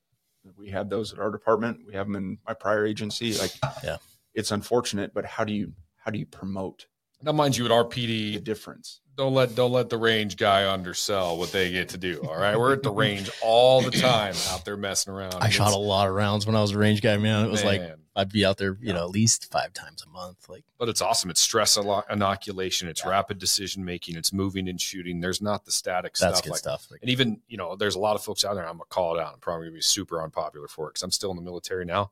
[0.57, 1.81] we have those at our department.
[1.87, 3.35] We have them in my prior agency.
[3.35, 3.53] Like,
[3.85, 3.97] Yeah.
[4.35, 6.87] it's unfortunate, but how do you, how do you promote
[7.23, 9.01] Now, mind you, at RPD, the difference?
[9.17, 12.23] don't let don't let the range guy undersell what they get to do.
[12.27, 15.35] All right, we're at the range all the time, out there messing around.
[15.35, 17.45] I shot a lot of rounds when I was a range guy, man.
[17.45, 17.99] It was like, Man.
[18.17, 20.49] I'd be out there, you know, at least five times a month.
[20.49, 21.31] Like, but it's awesome.
[21.31, 22.89] It's stress inoculation.
[22.89, 23.11] It's Yeah.
[23.11, 24.17] rapid decision making.
[24.17, 25.21] It's moving and shooting.
[25.21, 26.89] There's not the static that's stuff good like stuff.
[26.91, 28.67] Like, And even, you know, there's a lot of folks out there.
[28.67, 29.35] I'm gonna call it out.
[29.35, 32.11] I'm probably gonna be super unpopular for it because I'm still in the military now.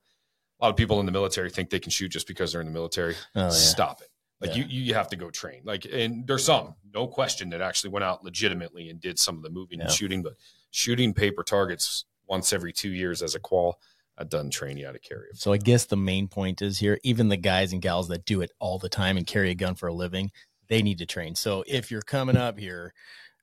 [0.61, 2.67] A lot of people in the military think they can shoot just because they're in
[2.69, 3.15] the military.
[3.35, 3.49] oh, yeah.
[3.51, 4.09] Stop it.
[4.41, 4.65] Like Yeah.
[4.67, 5.63] you, you have to go train.
[5.65, 9.43] Like, and there's some, no question, that actually went out legitimately and did some of
[9.43, 10.23] the moving and shooting.
[10.23, 10.35] But
[10.71, 13.81] shooting paper targets once every two years as a qual,
[14.19, 15.29] that doesn't train you how to carry.
[15.35, 18.41] So I guess the main point is here, even the guys and gals that do
[18.41, 20.31] it all the time and carry a gun for a living,
[20.69, 21.35] they need to train.
[21.35, 22.93] So if you're coming up here,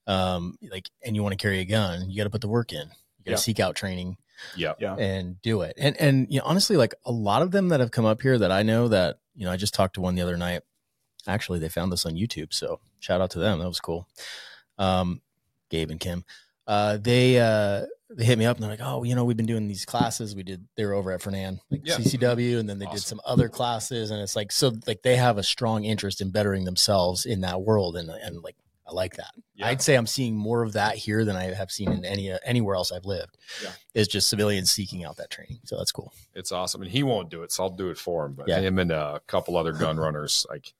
[0.07, 2.71] um, like, and you want to carry a gun, you got to put the work
[2.73, 2.79] in.
[2.79, 3.35] You got to Yeah.
[3.37, 4.17] seek out training
[4.55, 4.73] Yeah.
[4.79, 4.95] Yeah.
[4.95, 5.73] and do it.
[5.77, 8.37] And and you know, honestly, like a lot of them that have come up here
[8.37, 10.61] that I know that you know, I just talked to one the other night.
[11.27, 13.59] Actually, they found this on YouTube, so shout out to them.
[13.59, 14.07] That was cool.
[14.77, 15.21] Um,
[15.69, 16.23] Gabe and Kim,
[16.67, 19.45] uh, they uh, they hit me up and they're like, "Oh, you know, we've been
[19.45, 20.35] doing these classes.
[20.35, 21.95] We did they were over at Fernan, like Yeah.
[21.97, 25.37] CCW, and then they did some other classes, and it's like so like they have
[25.37, 28.55] a strong interest in bettering themselves in that world, and and like
[28.87, 29.31] I like that.
[29.55, 29.67] Yeah.
[29.67, 32.37] I'd say I'm seeing more of that here than I have seen in any uh,
[32.45, 33.35] anywhere else I've lived.
[33.63, 33.71] Yeah.
[33.95, 36.13] Is just civilians seeking out that training, so that's cool.
[36.35, 36.83] It's awesome.
[36.83, 38.33] And he won't do it, so I'll do it for him.
[38.33, 38.59] But Yeah.
[38.59, 40.73] him and a couple other gun runners, like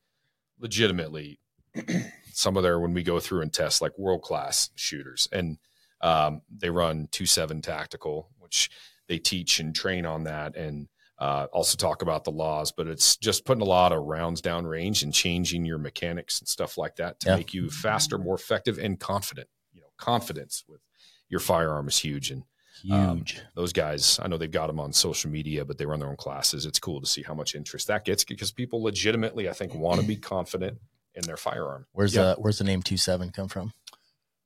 [0.60, 1.40] legitimately,
[2.34, 5.58] some of their when we go through and test like world class shooters, and
[6.02, 8.70] um, they run two seven tactical, which
[9.08, 10.88] they teach and train on that, and
[11.20, 12.72] uh, also talk about the laws.
[12.72, 16.48] But it's just putting a lot of rounds down range and changing your mechanics and
[16.48, 17.36] stuff like that to Yeah.
[17.38, 19.48] make you faster, more effective, and confident.
[19.74, 20.82] You know, confidence with
[21.30, 22.44] your firearm is huge, and
[22.92, 23.42] Um, Huge.
[23.56, 26.18] those guys i know they've got them on social media but they run their own
[26.18, 29.74] classes it's cool to see how much interest that gets because people legitimately i think
[29.74, 30.78] want to be confident
[31.16, 32.22] in their firearm where's yeah.
[32.24, 33.72] the where's the name two seven come from?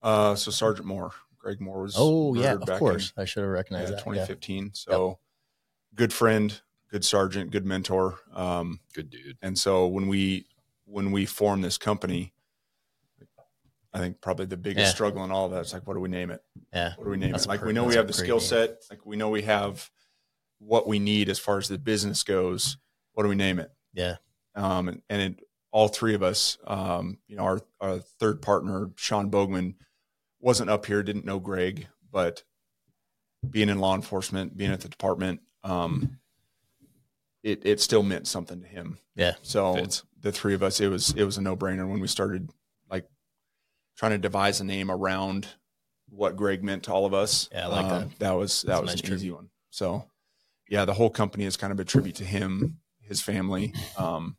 [0.03, 1.95] Uh, so Sergeant Moore, Greg Moore was.
[1.97, 3.13] Oh yeah, of back in, course.
[3.17, 3.97] I should have yeah, recognized that.
[3.97, 4.03] Yeah.
[4.25, 4.71] 2015.
[4.73, 5.19] So
[5.95, 6.61] good friend,
[6.91, 8.19] good sergeant, good mentor.
[8.33, 10.45] Um, good dude and so when we
[10.85, 12.33] when we formed this company,
[13.93, 14.91] I think probably the biggest Yeah.
[14.93, 16.43] struggle in all of that is like, what do we name it?
[16.73, 16.93] Yeah.
[16.95, 17.49] What do we name That's it?
[17.49, 18.83] Like per- we know we have the skill set.
[18.89, 19.89] Like we know we have
[20.59, 22.77] what we need as far as the business goes.
[23.13, 23.71] What do we name it?
[23.93, 24.15] Yeah.
[24.55, 25.39] Um, and, and it,
[25.71, 29.75] all three of us, um, you know, our, our third partner, Sean Bogman,
[30.39, 32.43] wasn't up here, didn't know Greg, but
[33.49, 36.19] being in law enforcement, being at the department, um,
[37.43, 38.99] it, it still meant something to him.
[39.15, 39.33] Yeah.
[39.41, 40.03] So Fits.
[40.21, 42.49] the three of us, it was, it was a no brainer when we started
[42.89, 43.05] like
[43.97, 45.47] trying to devise a name around
[46.09, 47.49] what Greg meant to all of us.
[47.51, 48.19] Yeah, I like Uh, that.
[48.19, 49.49] That was, that That's a was nice an easy one.
[49.69, 50.05] So
[50.67, 53.73] yeah, the whole company is kind of a tribute to him, his family.
[53.97, 54.35] Um,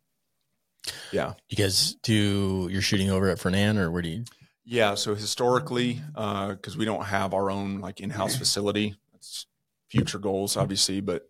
[1.11, 1.33] yeah.
[1.49, 4.23] You guys do you're shooting over at Fernan or where do you
[4.65, 4.95] Yeah.
[4.95, 9.45] So historically, uh, because we don't have our own like in-house facility, that's
[9.89, 11.29] future goals, obviously, but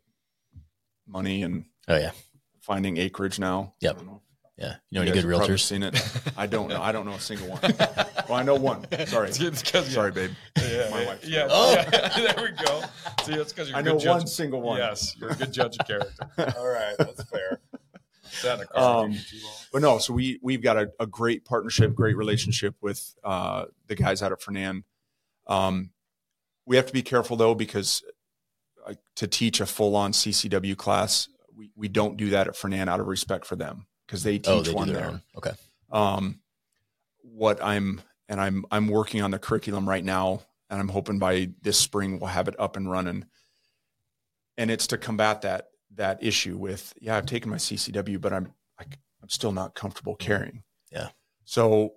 [1.08, 2.12] money and Oh yeah.
[2.62, 3.74] finding acreage now.
[3.82, 3.96] Yep.
[3.96, 4.22] I don't know.
[4.58, 4.76] Yeah.
[4.92, 5.62] You know You any good realtors?
[5.62, 6.00] Seen it?
[6.38, 6.82] I don't know.
[6.82, 7.60] I don't know a single one.
[8.30, 8.86] Well, I know one.
[9.08, 9.28] Sorry.
[9.30, 10.32] It's 'cause- Sorry, babe.
[10.58, 11.26] yeah, My yeah, wife.
[11.28, 11.74] yeah, Oh.
[11.74, 11.90] yeah.
[12.34, 12.82] there we go
[13.26, 14.78] see that's because you're I a know good one judge single one.
[14.78, 18.21] yes you're a good judge of character all right that's fair Sat in a car
[18.76, 19.54] Um, for too long.
[19.74, 23.96] But no, so we we've got a, a great partnership, great relationship with uh, the
[23.96, 24.84] guys out at Fernan.
[25.48, 25.92] Um,
[26.66, 28.04] we have to be careful though because
[28.86, 32.88] uh, to teach a full on CCW class, we, we don't do that at Fernan
[32.90, 35.08] out of respect for them because they teach Oh, they one their there.
[35.10, 35.22] own.
[35.38, 35.52] Okay.
[35.92, 36.40] Um,
[37.24, 41.50] what I'm and I'm I'm working on the curriculum right now, and I'm hoping by
[41.62, 43.26] this spring we'll have it up and running.
[44.58, 48.54] And it's to combat that that issue with yeah, I've taken my CCW, but I'm
[48.80, 50.64] like I'm still not comfortable carrying.
[50.92, 51.10] Yeah.
[51.46, 51.94] So,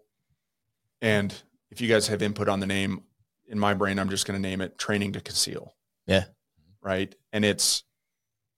[1.00, 1.34] and
[1.70, 3.02] if you guys have input on the name,
[3.46, 5.74] in my brain, I'm just going to name it training to conceal.
[6.06, 6.24] Yeah.
[6.82, 7.14] Right.
[7.32, 7.84] And it's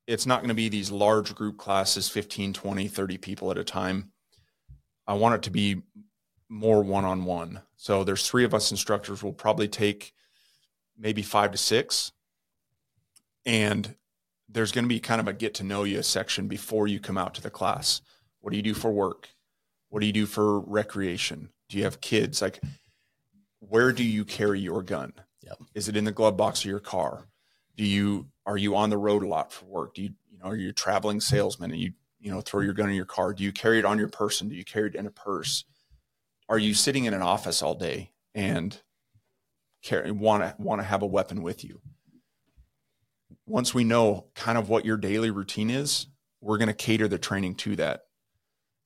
[0.07, 3.65] it's not going to be these large group classes 15 20 30 people at a
[3.65, 4.13] time
[5.07, 5.83] i want it to be
[6.49, 10.13] more one-on-one so there's three of us instructors we'll probably take
[10.97, 12.13] maybe five to six
[13.45, 13.97] and
[14.49, 17.19] there's going to be kind of a get to know you section before you come
[17.19, 18.01] out to the class.
[18.41, 19.29] What do you do for work?
[19.89, 21.51] What do you do for recreation?
[21.69, 22.43] Do you have kids?
[22.43, 22.61] Like,
[23.61, 25.13] where do you carry your gun?
[25.43, 25.59] Yep.
[25.75, 27.29] Is it in the glove box of your car?
[27.77, 29.95] Do you are you on the road a lot for work?
[29.95, 32.73] Do you you know are you a traveling salesman and you you know throw your
[32.73, 33.33] gun in your car?
[33.33, 34.49] Do you carry it on your person?
[34.49, 35.65] Do you carry it in a purse?
[36.49, 38.81] Are you sitting in an office all day and
[39.83, 41.81] carry want to want to have a weapon with you?
[43.47, 46.07] Once we know kind of what your daily routine is,
[46.41, 48.03] we're going to cater the training to that.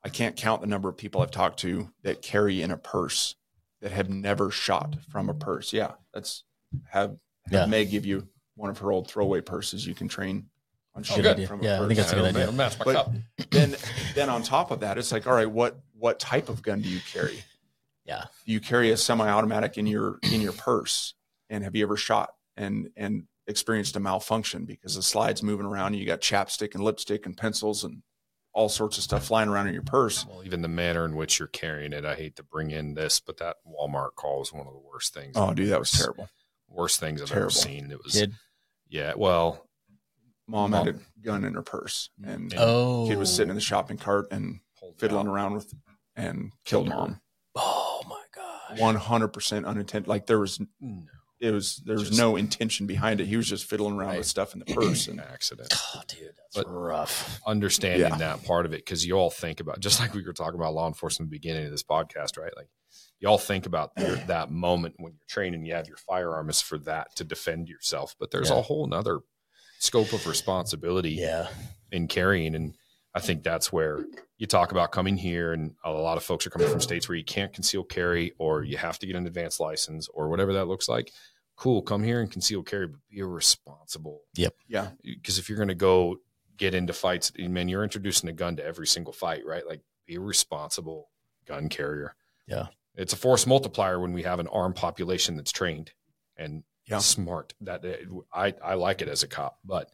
[0.04, 3.34] I can't count the number of people I've talked to that carry in a purse
[3.82, 5.72] that have never shot from a purse.
[5.72, 6.44] Yeah, that's
[6.88, 7.10] have,
[7.46, 7.66] have Yeah.
[7.66, 10.46] Meg give you one of her old throwaway purses you can train
[10.94, 11.48] on oh, shooting good.
[11.48, 12.42] from a Yeah, I think that's a good it'll- idea.
[12.42, 13.12] it'll match my But- cup.
[13.50, 13.76] then
[14.14, 16.88] then on top of that, it's like, all right, what what type of gun do
[16.88, 17.42] you carry?
[18.04, 18.24] Yeah.
[18.46, 21.14] Do you carry a semi-automatic in your in your purse?
[21.50, 25.88] And have you ever shot and and experienced a malfunction because the slide's moving around
[25.88, 28.02] and you got chapstick and lipstick and pencils and
[28.52, 30.26] all sorts of stuff flying around in your purse?
[30.26, 33.20] Well, even the manner in which you're carrying it, I hate to bring in this,
[33.20, 35.32] but that Walmart call was one of the worst things.
[35.36, 36.28] Oh, dude, that was terrible.
[36.68, 37.46] Worst things I've Terrible.
[37.46, 37.90] ever seen.
[37.90, 38.32] It was, Kid.
[38.88, 39.12] yeah.
[39.16, 39.66] Well,
[40.46, 40.86] Mom, Mom.
[40.86, 43.06] had a gun in her purse and Oh.
[43.08, 43.62] kid was sitting in the oh.
[43.62, 45.32] shopping cart and pulled fiddling out.
[45.32, 45.72] around with
[46.16, 46.94] and killed Killed her.
[46.96, 47.20] mom.
[47.56, 48.78] Oh my gosh.
[48.80, 50.08] One hundred percent unintended.
[50.08, 51.02] Like there was No,
[51.40, 53.26] it was there was Just- no intention behind it.
[53.26, 54.18] He was just fiddling around Right.
[54.18, 55.72] with stuff in the purse and accident.
[55.94, 57.40] Oh, dude, that's But- rough.
[57.46, 58.16] Understanding Yeah.
[58.18, 60.74] that part of it, because you all think about just like we were talking about
[60.74, 62.54] law enforcement at the beginning of this podcast, right?
[62.56, 62.68] Like
[63.20, 66.60] you all think about your, that moment when you're training, you have your firearm is
[66.60, 68.58] for that to defend yourself, but there's Yeah.
[68.58, 69.20] a whole nother
[69.78, 71.48] scope of responsibility Yeah.
[71.90, 72.54] in carrying.
[72.54, 72.74] And
[73.14, 74.04] I think that's where
[74.38, 77.18] you talk about coming here, and a lot of folks are coming from states where
[77.18, 80.66] you can't conceal carry, or you have to get an advanced license, or whatever that
[80.66, 81.12] looks like.
[81.56, 84.20] Cool, come here and conceal carry, but be responsible.
[84.36, 84.54] Yep.
[84.68, 84.90] Yeah.
[85.02, 86.16] Because if you're going to go
[86.56, 89.66] get into fights, man, you're introducing a gun to every single fight, right?
[89.66, 91.10] Like, be a responsible
[91.46, 92.14] gun carrier.
[92.46, 92.66] Yeah.
[92.96, 95.92] it's a force multiplier when we have an armed population that's trained
[96.36, 96.98] and Yeah.
[96.98, 97.54] smart.
[97.60, 97.96] That eh,
[98.32, 99.90] I I like it as a cop, but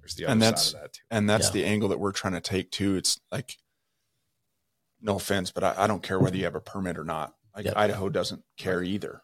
[0.00, 1.00] there's the other And side that's- of that too.
[1.10, 1.52] And that's Yeah.
[1.52, 2.96] the angle that we're trying to take too.
[2.96, 3.56] It's like,
[5.00, 7.34] no offense, but I, I don't care whether you have a permit or not.
[7.54, 7.76] Like Yep.
[7.76, 9.22] Idaho doesn't care either.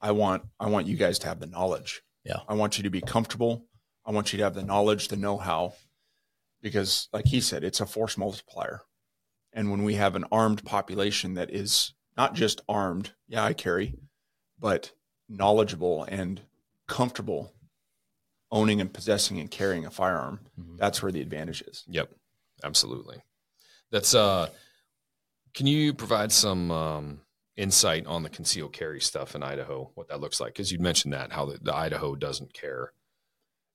[0.00, 2.02] I want I want you guys to have the knowledge.
[2.24, 2.40] Yeah.
[2.48, 3.66] I want you to be comfortable.
[4.04, 5.74] I want you to have the knowledge, the know-how,
[6.62, 8.82] because like he said, it's a force multiplier.
[9.52, 13.94] And when we have an armed population that is not just armed, yeah, I carry,
[14.58, 14.92] but
[15.28, 16.42] knowledgeable and
[16.86, 17.52] comfortable
[18.50, 20.76] owning and possessing and carrying a firearm, Mhm.
[20.78, 21.84] that's where the advantage is.
[21.88, 22.14] Yep,
[22.64, 23.22] absolutely.
[23.90, 24.48] That's uh
[25.54, 27.20] can you provide some um
[27.56, 30.52] insight on the concealed carry stuff in Idaho, what that looks like?
[30.52, 32.92] Because you mentioned that how the, the Idaho doesn't care.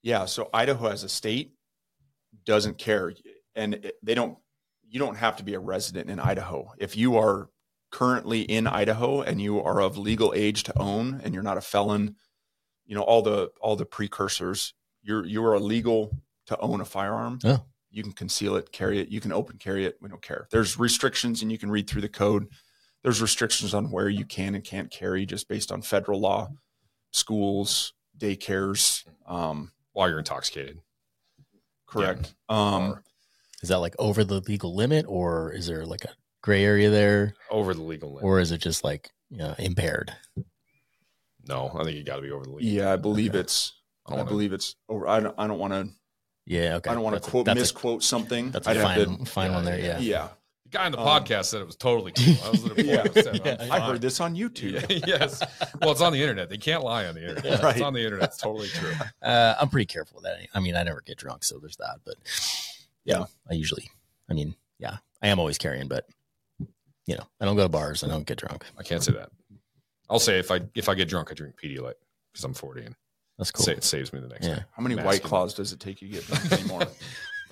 [0.01, 0.25] Yeah.
[0.25, 1.53] So Idaho as a state
[2.45, 3.13] doesn't care.
[3.55, 4.37] And it- they don't,
[4.87, 6.71] you don't have to be a resident in Idaho.
[6.77, 7.49] If you are
[7.91, 11.61] currently in Idaho and you are of legal age to own and you're not a
[11.61, 12.15] felon,
[12.85, 16.17] you know, all the, all the precursors, you're, you are legal
[16.47, 17.39] to own a firearm.
[17.43, 17.57] Yeah.
[17.91, 19.09] You can conceal it, carry it.
[19.09, 19.97] You can open carry it.
[20.01, 20.47] We don't care.
[20.51, 22.47] There's restrictions and you can read through the code.
[23.03, 26.49] There's restrictions on where you can and can't carry just based on federal law,
[27.11, 29.05] schools, daycares.
[29.27, 30.79] Um, While you're intoxicated.
[31.85, 32.33] Correct.
[32.49, 32.99] Um,
[33.61, 37.35] Is that like over the legal limit, or is there like a gray area there,
[37.51, 38.23] Over the legal limit.
[38.23, 40.11] or is it just like you know, impaired?
[41.47, 42.69] No, I think you got to be over the legal.
[42.71, 43.39] yeah, I believe Okay.
[43.39, 43.73] it's.
[44.05, 45.07] I I, don't wanna- believe it's over.
[45.07, 45.35] I don't.
[45.37, 45.89] I don't want to.
[46.45, 46.75] Yeah.
[46.75, 46.89] Okay.
[46.89, 48.51] I don't want to quote that's a- misquote something.
[48.51, 49.25] That's I'd a have fine, to.
[49.25, 49.79] fine one there.
[49.79, 49.99] Yeah.
[49.99, 50.27] Yeah,
[50.65, 52.35] The guy in the Um, podcast said it was totally cool.
[52.45, 53.03] I was at a Yeah.
[53.03, 53.55] point Yeah.
[53.61, 53.81] I'm I fine.
[53.89, 55.03] heard this on YouTube.
[55.07, 55.41] yes.
[55.79, 56.49] Well, it's on the internet.
[56.49, 57.45] They can't lie on the internet.
[57.45, 57.69] Yeah.
[57.69, 58.27] It's on the internet.
[58.29, 58.91] It's totally true.
[59.21, 60.37] Uh, I'm pretty careful with that.
[60.53, 61.99] I mean, I never get drunk, so there's that.
[62.05, 62.15] But
[63.05, 63.25] yeah, Yeah.
[63.49, 63.89] I usually,
[64.29, 66.05] I mean, yeah, I am always carrying, but
[67.05, 68.03] you know, I don't go to bars.
[68.03, 68.65] I don't get drunk.
[68.77, 69.29] I can't say that.
[70.09, 71.93] I'll say if I if I get drunk, I drink Pedialyte
[72.31, 72.95] because I'm 40 and
[73.37, 73.65] That's cool.
[73.65, 74.55] say it saves me the next Yeah.
[74.55, 74.63] day.
[74.75, 76.81] How many Mask white claws does it take you to get drunk anymore?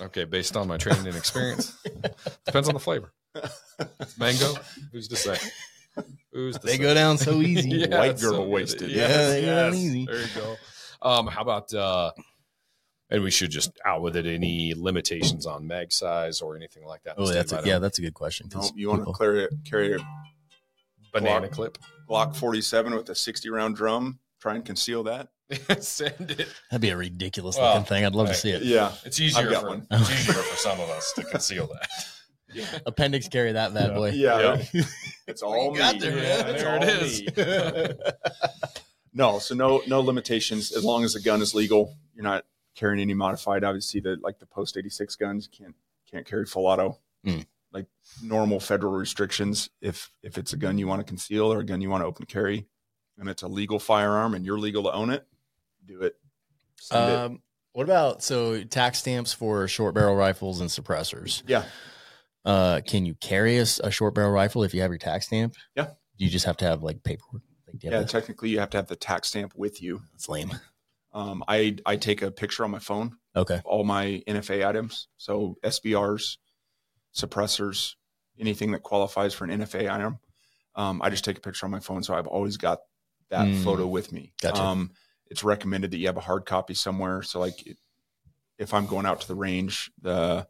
[0.00, 1.76] Okay, based on my training and experience,
[2.44, 3.12] depends on the flavor.
[4.18, 4.54] Mango,
[4.90, 5.36] who's to say?
[6.32, 6.78] Who's to They say?
[6.82, 7.68] go down so easy.
[7.88, 8.48] Yeah, White girl so good.
[8.48, 8.90] wasted.
[8.90, 10.06] Yeah, they go down easy.
[10.06, 10.56] There you go.
[11.02, 12.10] Um, how about uh,
[13.10, 14.26] and we should just out with it.
[14.26, 17.14] Any limitations on mag size or anything like that?
[17.18, 18.48] Oh, that's a, yeah, that's a good question.
[18.48, 19.98] 'cause no, you want to people- carry carry a
[21.12, 21.52] banana Glock.
[21.52, 21.78] clip.
[22.08, 24.18] Glock 47 with a 60 round drum.
[24.40, 25.28] Try and conceal that.
[25.80, 26.48] Send it.
[26.70, 28.04] That'd be a ridiculous Well, looking thing.
[28.04, 28.34] I'd love right.
[28.34, 28.62] to see it.
[28.62, 29.86] Yeah, It's easier got for one.
[29.90, 32.82] it's easier for some of us to conceal that.
[32.86, 33.94] Appendix carry that bad Yeah.
[33.96, 34.10] boy.
[34.10, 34.62] yeah.
[35.26, 36.16] It's all you got there.
[36.18, 37.22] Yeah, It's there all it is.
[37.22, 38.12] me.
[39.14, 41.94] No, so no no limitations as long as the gun is legal.
[42.14, 42.44] You're not
[42.74, 43.62] carrying any modified.
[43.62, 45.74] Obviously, the like the post eighty six guns can't
[46.10, 46.98] can't carry full auto.
[47.26, 47.44] Mm.
[47.72, 47.86] Like
[48.22, 51.80] normal federal restrictions, if if it's a gun you want to conceal or a gun
[51.80, 52.66] you want to open carry,
[53.18, 55.26] and it's a legal firearm and you're legal to own it,
[55.86, 56.16] do it.
[56.80, 57.16] Send it.
[57.16, 57.42] Um,
[57.72, 61.42] what about so tax stamps for short barrel rifles and suppressors?
[61.46, 61.64] Yeah,
[62.44, 65.54] Uh, can you carry a, a, short barrel rifle if you have your tax stamp?
[65.74, 65.90] Yeah.
[66.18, 67.42] You just have to have like paperwork.
[67.66, 68.02] Like, yeah.
[68.02, 70.02] Technically, you have to have the tax stamp with you.
[70.12, 70.52] that's lame.
[71.14, 73.56] Um, I I take a picture on my phone Okay.
[73.56, 76.36] of all my NFA items, so SBRs,
[77.14, 77.94] suppressors,
[78.38, 80.18] anything that qualifies for an NFA item.
[80.74, 82.80] Um, I just take a picture on my phone, so I've always got
[83.28, 83.62] that Mm.
[83.64, 84.32] photo with me.
[84.40, 84.62] Gotcha.
[84.62, 84.90] Um,
[85.26, 87.22] it's recommended that you have a hard copy somewhere.
[87.22, 87.78] So, like, it-
[88.58, 90.46] if I'm going out to the range, the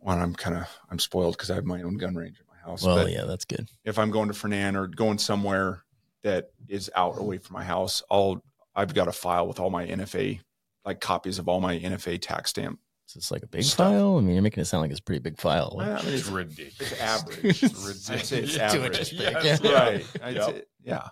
[0.00, 2.56] one I'm kind of I'm spoiled because I have my own gun range at my
[2.58, 2.82] house.
[2.82, 3.68] Well, but yeah, that's good.
[3.84, 5.84] if I'm going to Fernan or going somewhere
[6.22, 8.42] that is out away from my house, I'll
[8.74, 10.40] I've got a file with all my NFA
[10.84, 12.78] like copies of all my NFA tax stamp.
[13.06, 13.76] So it's like a big Stuff.
[13.92, 14.16] file.
[14.16, 15.76] I mean, you're making it sound like it's a pretty big file.
[15.80, 16.92] I mean, It's it's, ridiculous.
[16.92, 17.62] it's average.
[17.62, 18.98] It's I'd it's average.
[18.98, 19.12] inches.
[19.12, 19.72] Yes, Yeah.
[19.72, 20.34] right.
[20.34, 20.44] Yep.
[20.44, 21.08] say- yeah.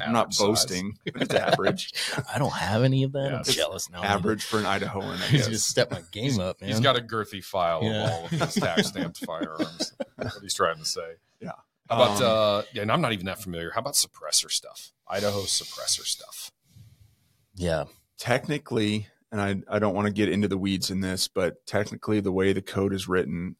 [0.00, 0.46] I'm not Average size.
[0.46, 1.92] boasting, but it's average.
[2.32, 3.26] I don't have any of that.
[3.34, 3.54] I'm Yes.
[3.54, 4.02] jealous now.
[4.02, 5.48] average for an Idahoan, I I guess.
[5.48, 6.70] just step my game up, man.
[6.70, 8.04] He's got a girthy file Yeah.
[8.06, 9.92] of all of his tax stamped firearms.
[10.16, 11.14] What he's trying to say.
[11.40, 11.50] Yeah.
[11.90, 13.72] How about Um, uh yeah, and I'm not even that familiar.
[13.72, 14.92] How about suppressor stuff?
[15.08, 16.52] Idaho suppressor stuff.
[17.56, 17.84] yeah.
[18.18, 22.20] technically, and I, I don't want to get into the weeds in this, but technically,
[22.20, 23.56] the way the code is written,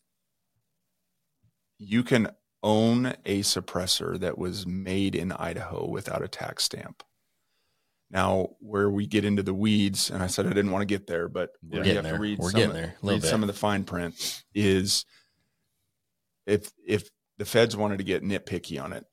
[1.78, 2.30] you can
[2.62, 7.02] own a suppressor that was made in Idaho without a tax stamp.
[8.10, 11.06] Now, where we get into the weeds, and I said I didn't want to get
[11.06, 12.12] there, but We're you getting have there.
[12.14, 15.04] to read We're some, getting of- there read some of the fine print is
[16.46, 19.04] if if the feds wanted to get nitpicky on it,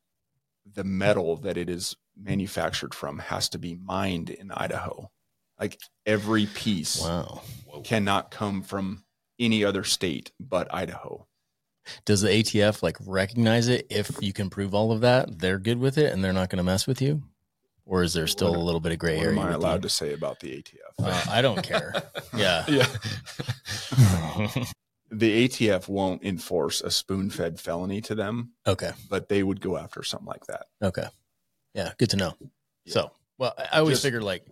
[0.74, 5.12] the metal that it is manufactured from has to be mined in Idaho.
[5.60, 7.42] Like every piece Wow.
[7.84, 9.04] Cannot come from
[9.40, 11.28] any other state but Idaho.
[12.06, 15.40] Does the ATF like recognize it if you can prove all of that?
[15.40, 17.24] They're good with it and they're not going to mess with you?
[17.86, 19.40] Or is there still What- a little bit of gray What area?
[19.40, 19.82] am I allowed you?
[19.82, 20.94] to say about the ATF?
[21.00, 21.94] Uh, I don't care.
[22.36, 22.66] Yeah.
[22.68, 22.88] Yeah.
[25.12, 28.92] the ATF won't enforce a spoon fed felony to them, okay.
[29.10, 30.66] but they would go after something like that.
[30.82, 31.06] Okay.
[31.74, 31.92] Yeah.
[31.98, 32.34] Good to know.
[32.86, 32.94] Yeah.
[32.94, 34.46] So, well, I- I always Just- figured like,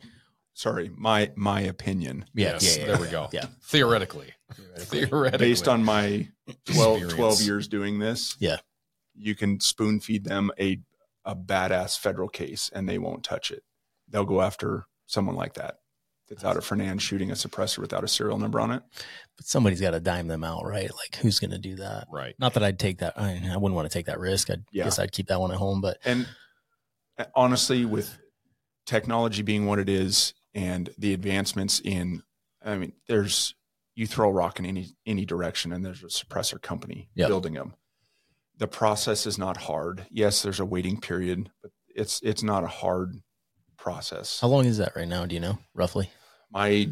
[0.53, 2.25] Sorry, my my opinion.
[2.33, 3.29] yeah, Yes, yeah, yeah, there we go.
[3.33, 3.45] Yeah.
[3.63, 4.33] Theoretically.
[4.77, 5.45] Theoretically.
[5.47, 6.29] Based on my
[6.65, 8.57] 12, 12 years doing this, Yeah.
[9.15, 10.79] you can spoon feed them a
[11.25, 13.63] a badass federal case and they won't touch it.
[14.09, 15.75] They'll go after someone like that
[16.29, 18.83] that's out of Fernan shooting a suppressor without a serial number on it.
[19.37, 20.91] But somebody's got to dime them out, right?
[20.93, 22.07] Like, who's going to do that?
[22.11, 22.35] Right.
[22.39, 23.13] Not that I'd take that.
[23.17, 24.49] I, I wouldn't want to take that risk.
[24.49, 24.83] I Yeah.
[24.83, 25.79] guess I'd keep that one at home.
[25.81, 26.27] But And
[27.17, 28.17] uh, honestly, with
[28.85, 32.23] technology being what it is and the advancements in,
[32.63, 33.55] I mean, there's
[33.95, 37.27] you throw a rock in any any direction, and there's a suppressor company Yep.
[37.27, 37.73] building them.
[38.57, 40.05] The process is not hard.
[40.09, 43.21] Yes, there's a waiting period, but it's it's not a hard
[43.77, 44.39] process.
[44.39, 45.25] how long is that right now?
[45.25, 46.09] Do you know roughly?
[46.51, 46.89] My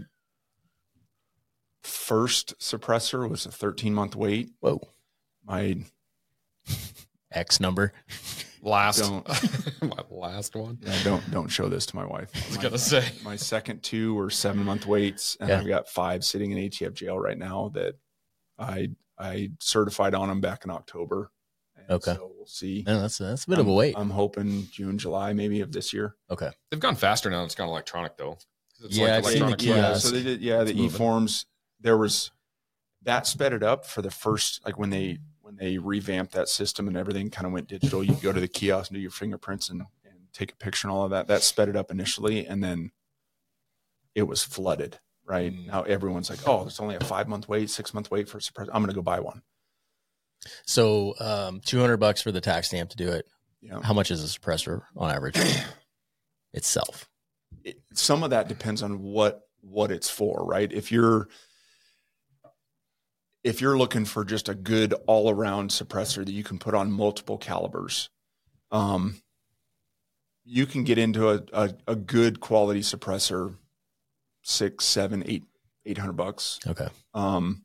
[1.84, 4.51] first suppressor was a 13 month wait.
[4.59, 4.82] Whoa.
[5.45, 5.78] My
[7.32, 7.93] X number.
[8.64, 9.28] Last Don't.
[9.82, 10.78] my last one.
[10.82, 12.30] yeah, don't don't show this to my wife.
[12.36, 13.03] I was My- gonna say.
[13.24, 15.59] my second two or seven month waits, and Yeah.
[15.59, 17.95] I've got five sitting in ATF jail right now that
[18.59, 21.32] I I certified on them back in October.
[21.76, 22.14] And Okay.
[22.14, 22.84] so we'll see.
[22.86, 23.95] No, that's that's a bit of a I'm- wait.
[23.97, 26.16] I'm hoping June, July, maybe of this year.
[26.30, 26.51] okay.
[26.70, 27.43] They've gone faster now.
[27.43, 28.38] It's gone electronic though.
[28.84, 30.41] It's Yeah, I've the electronic yeah, so they did.
[30.41, 31.47] Yeah, the e forms.
[31.80, 32.30] There was
[33.01, 35.18] that sped it up for the first like when they
[35.58, 38.04] when they revamped that system and everything kind of went digital.
[38.04, 40.95] You go to the kiosk and do your fingerprints and, and take a picture and
[40.95, 41.28] all of that.
[41.28, 42.91] That sped it up initially, and then
[44.16, 44.99] it was flooded.
[45.24, 45.68] Right Mm.
[45.68, 48.41] now, everyone's like, "Oh, there's only a five month wait, six month wait for a
[48.41, 48.70] suppressor.
[48.74, 49.43] I'm going to go buy one."
[50.66, 53.28] So, um, two hundred bucks for the tax stamp to do it.
[53.62, 55.38] Know, How much is a suppressor on average
[56.54, 57.08] itself?
[57.64, 60.72] it, some of that depends on what what it's for, right?
[60.74, 61.28] If you're
[63.44, 66.92] if you're looking for just a good all around suppressor that you can put on
[66.92, 68.10] multiple calibers,
[68.72, 69.22] um,
[70.44, 73.56] you can get into a, a, a good quality suppressor,
[74.44, 75.44] six, seven, eight,
[75.86, 76.60] eight hundred bucks.
[76.68, 76.88] Okay.
[77.14, 77.64] Um,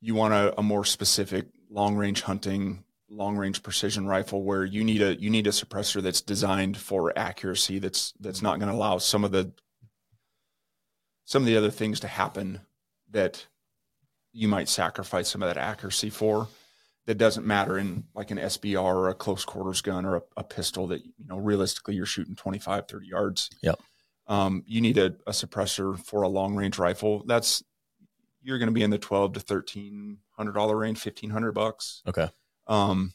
[0.00, 4.84] you want a, a more specific long range hunting, long range precision rifle where you
[4.84, 7.78] need a you need a suppressor that's designed for accuracy.
[7.78, 9.52] That's that's not going to allow some of the
[11.24, 12.60] some of the other things to happen
[13.10, 13.46] that
[14.38, 16.48] you might sacrifice some of that accuracy for.
[17.06, 20.44] That doesn't matter in like an SBR or a close quarters gun or a, a
[20.44, 23.50] pistol that you know realistically you're shooting 25, 30 yards.
[23.62, 23.80] Yep.
[24.26, 27.24] Um, you need a, a suppressor for a long range rifle.
[27.26, 27.64] That's
[28.42, 32.02] you're going to be in the twelve to thirteen hundred dollar range, fifteen hundred bucks.
[32.06, 32.28] Okay.
[32.66, 33.14] Um,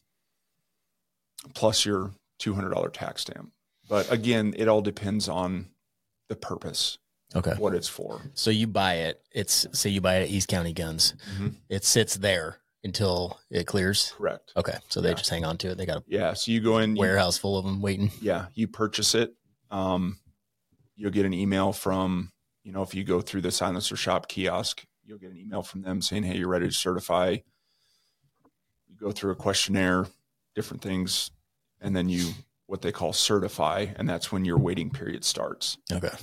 [1.53, 3.51] plus your two hundred dollar tax stamp.
[3.87, 5.67] But again, it all depends on
[6.29, 6.97] the purpose,
[7.35, 7.53] Okay.
[7.57, 8.21] what it's for.
[8.33, 9.21] So you buy it.
[9.31, 11.13] It's say you buy it at East County Guns.
[11.37, 11.55] Mhm.
[11.69, 14.13] It sits there until it clears.
[14.17, 14.51] Correct.
[14.55, 14.77] Okay.
[14.89, 15.15] So they Yeah.
[15.15, 15.77] just hang on to it.
[15.77, 16.33] They got a Yeah.
[16.33, 18.11] So you go in, you warehouse full of them waiting.
[18.21, 19.33] yeah you purchase it
[19.71, 20.19] um
[20.95, 22.31] you'll get an email from
[22.63, 25.81] you know if you go through the silencer shop kiosk you'll get an email from
[25.81, 27.29] them saying hey you're ready to certify
[28.87, 30.05] you go through a questionnaire
[30.55, 31.31] different things
[31.81, 32.31] and then you
[32.67, 36.15] what they call certify and that's when your waiting period starts Okay.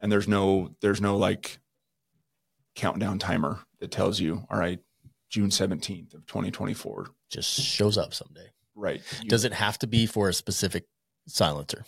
[0.00, 1.58] And there's no there's no like
[2.74, 4.80] countdown timer that tells you all right
[5.30, 8.48] june 17th of 2024 Just shows up someday.
[8.74, 10.84] right You- Does it have to be for a specific
[11.26, 11.84] silencer?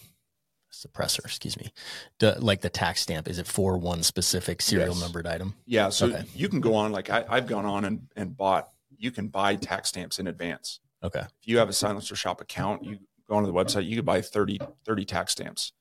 [0.71, 1.73] Suppressor, excuse me.
[2.19, 5.01] Do, like the tax stamp, is it for one specific serial Yes.
[5.01, 5.55] numbered item?
[5.65, 6.25] Yeah, so Okay.
[6.35, 8.69] you can go on like I, I've gone on and, and bought.
[8.97, 10.81] You can buy tax stamps in advance.
[11.03, 11.21] Okay.
[11.21, 12.99] If you have a Silencer Shop account, you
[13.29, 13.87] go onto the website.
[13.87, 15.73] You can buy 30, 30 tax stamps.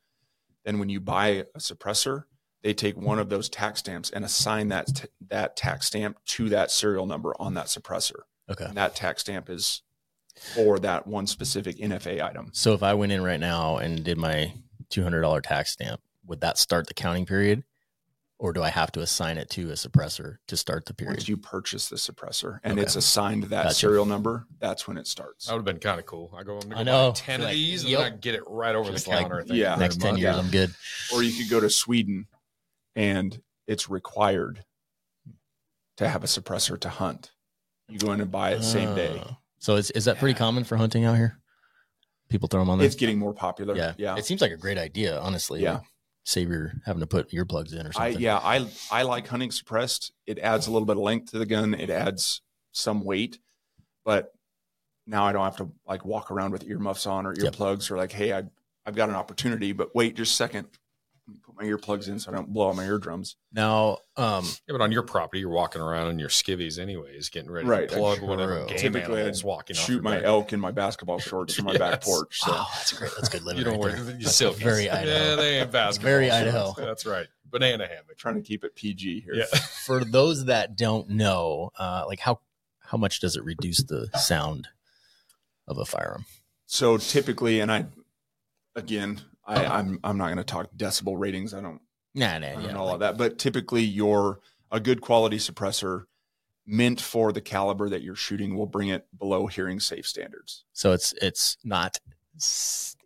[0.68, 2.26] Then when you buy a suppressor,
[2.62, 6.50] they take one of those tax stamps and assign that t- that tax stamp to
[6.50, 8.24] that serial number on that suppressor.
[8.52, 8.66] Okay.
[8.66, 9.82] And that tax stamp is
[10.36, 12.50] for that one specific NFA item.
[12.52, 14.56] So if I went in right now and did my
[14.90, 17.64] $200 tax stamp, would that start the counting period?
[18.40, 21.16] Or do I have to assign it to a suppressor to start the period?
[21.18, 22.84] Once you purchase the suppressor and Okay.
[22.84, 23.74] it's assigned that Gotcha.
[23.74, 25.48] serial number, that's when it starts.
[25.48, 26.32] That would have been kind of cool.
[26.38, 27.10] I go, I'm gonna I know.
[27.10, 28.00] buy ten You're of like, these, and yep.
[28.02, 29.38] then I get it right over Just the like- counter.
[29.40, 29.76] Thank you Yeah.
[29.76, 30.22] Next 10 much.
[30.22, 30.42] years, Yeah.
[30.42, 30.72] I'm good.
[31.14, 32.28] or you could go to Sweden
[32.96, 34.64] and it's required
[35.98, 37.32] to have a suppressor to hunt.
[37.90, 39.20] You go in and buy it same day.
[39.26, 39.38] Oh.
[39.58, 41.40] So is, is that pretty common for hunting out here?
[42.30, 42.86] People throw them on there?
[42.86, 43.76] It's getting more popular.
[43.76, 43.94] yeah.
[43.98, 44.16] Yeah.
[44.16, 45.64] It seems like a great idea, honestly.
[45.64, 45.76] Yeah.
[45.76, 45.82] Like,
[46.28, 48.20] save your having to put earplugs in or I something.
[48.22, 50.12] yeah, I I like hunting suppressed.
[50.26, 51.74] It adds a little bit of length to the gun.
[51.74, 52.42] It adds
[52.74, 53.40] some weight,
[54.04, 54.34] but
[55.06, 57.54] now I don't have to like walk around with earmuffs on or Yep.
[57.54, 58.44] earplugs or like, hey, I
[58.86, 60.68] I've got an opportunity, but wait just a second.
[61.28, 63.36] Let me put my earplugs in so I don't blow out my eardrums.
[63.52, 67.52] Now, um, Yeah, but on your property, you're walking around in your skivvies anyways, getting
[67.52, 68.68] ready Right, to plug whatever true.
[68.68, 70.24] game Typically, animals I'd walking Shoot my back.
[70.24, 72.40] elk in my basketball shorts from my back porch.
[72.40, 73.12] So oh, that's great.
[73.18, 74.06] That's good living You don't right work.
[74.06, 74.16] there.
[74.16, 74.56] You That's silk.
[74.56, 75.30] very Idaho.
[75.30, 76.10] Yeah, they ain't basketball.
[76.12, 76.42] Very shorts.
[76.42, 76.74] Idaho.
[76.78, 77.28] That's right.
[77.50, 78.18] Banana hammock.
[78.18, 79.34] trying to keep it PG here.
[79.36, 79.46] Yeah.
[79.86, 82.40] For those that don't know, uh, like how
[82.80, 84.70] how much does it reduce the sound
[85.68, 86.24] of a firearm?
[86.68, 87.86] So typically, and I,
[88.76, 89.74] again, I, uh-huh.
[89.76, 91.54] I'm I'm not going to talk decibel ratings.
[91.54, 91.80] I don't,
[92.14, 92.72] Nah, nah, I don't yeah.
[92.74, 93.18] know all like- of that.
[93.18, 94.40] But typically, your
[94.72, 96.04] a good quality suppressor
[96.66, 100.66] meant for the caliber that you're shooting will bring it below hearing safe standards.
[100.74, 101.98] so it's it's not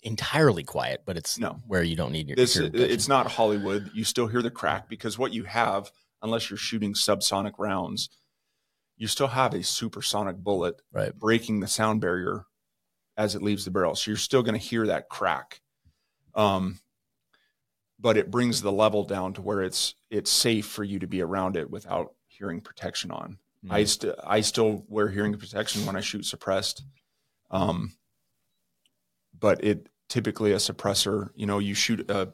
[0.04, 1.60] entirely quiet, but it's No.
[1.68, 2.36] where you don't need your.
[2.36, 3.92] This it's not Hollywood.
[3.94, 8.10] You still hear the crack because what you have, unless you're shooting subsonic rounds,
[8.98, 11.14] you still have a supersonic bullet Right.
[11.18, 12.46] breaking the sound barrier
[13.18, 13.96] as it leaves the barrel.
[13.96, 15.62] So you're still going to hear that crack.
[16.36, 16.80] Um,
[18.00, 21.22] but it brings the level down to where it's it's safe for you to be
[21.22, 23.38] around it without hearing protection on.
[23.66, 23.72] Mhm.
[23.72, 26.84] I st- I still wear hearing protection when I shoot suppressed.
[27.52, 27.94] Um,
[29.38, 32.34] but it typically a suppressor, you know, you shoot a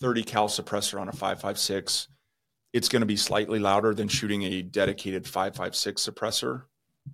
[0.00, 2.08] 30 cal suppressor on a 556,
[2.72, 6.64] it's going to be slightly louder than shooting a dedicated 556 suppressor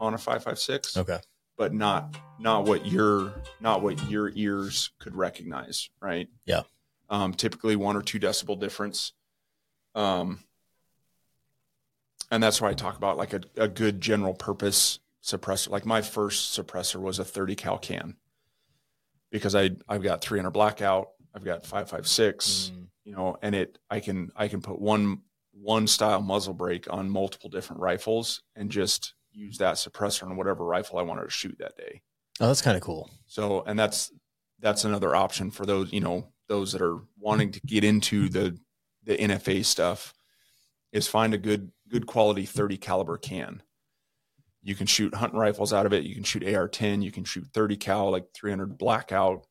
[0.01, 1.19] on a 556 Okay.
[1.61, 6.27] But not not what your not what your ears could recognize, right?
[6.47, 6.63] Yeah.
[7.11, 9.13] Um, typically one or two decibel difference.
[9.95, 10.41] Um,
[12.31, 15.69] and that's why I talk about like a, a good general purpose suppressor.
[15.69, 18.17] Like my first suppressor was a 30 cal can
[19.31, 24.01] because I I've got 300 blackout, I've got 556, Mm, you know, and it I
[24.01, 25.21] can I can put one
[25.53, 30.65] one style muzzle brake on multiple different rifles and just use that suppressor on whatever
[30.65, 32.03] rifle I wanted to shoot that day.
[32.41, 33.11] Oh, that's kind of cool.
[33.27, 34.13] So, and that's
[34.61, 38.59] that's another option for those you know those that are wanting to get into the
[39.05, 40.15] the NFA stuff
[40.93, 43.63] is find a good good quality 30 caliber can.
[44.63, 46.05] You can shoot hunting rifles out of it.
[46.05, 47.03] You can shoot AR-10.
[47.03, 49.47] You can shoot 30 cal like 300 blackout,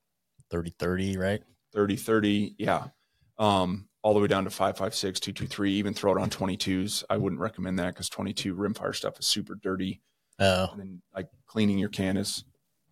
[0.52, 1.42] 30 30, right?
[1.74, 2.56] 30 30.
[2.58, 2.86] Yeah.
[3.38, 7.04] Um, all the way down to 556, 223, even throw it on 22s.
[7.10, 10.02] I wouldn't recommend that because 22 rimfire stuff is super dirty.
[10.39, 12.45] Oh, And then like cleaning your can is,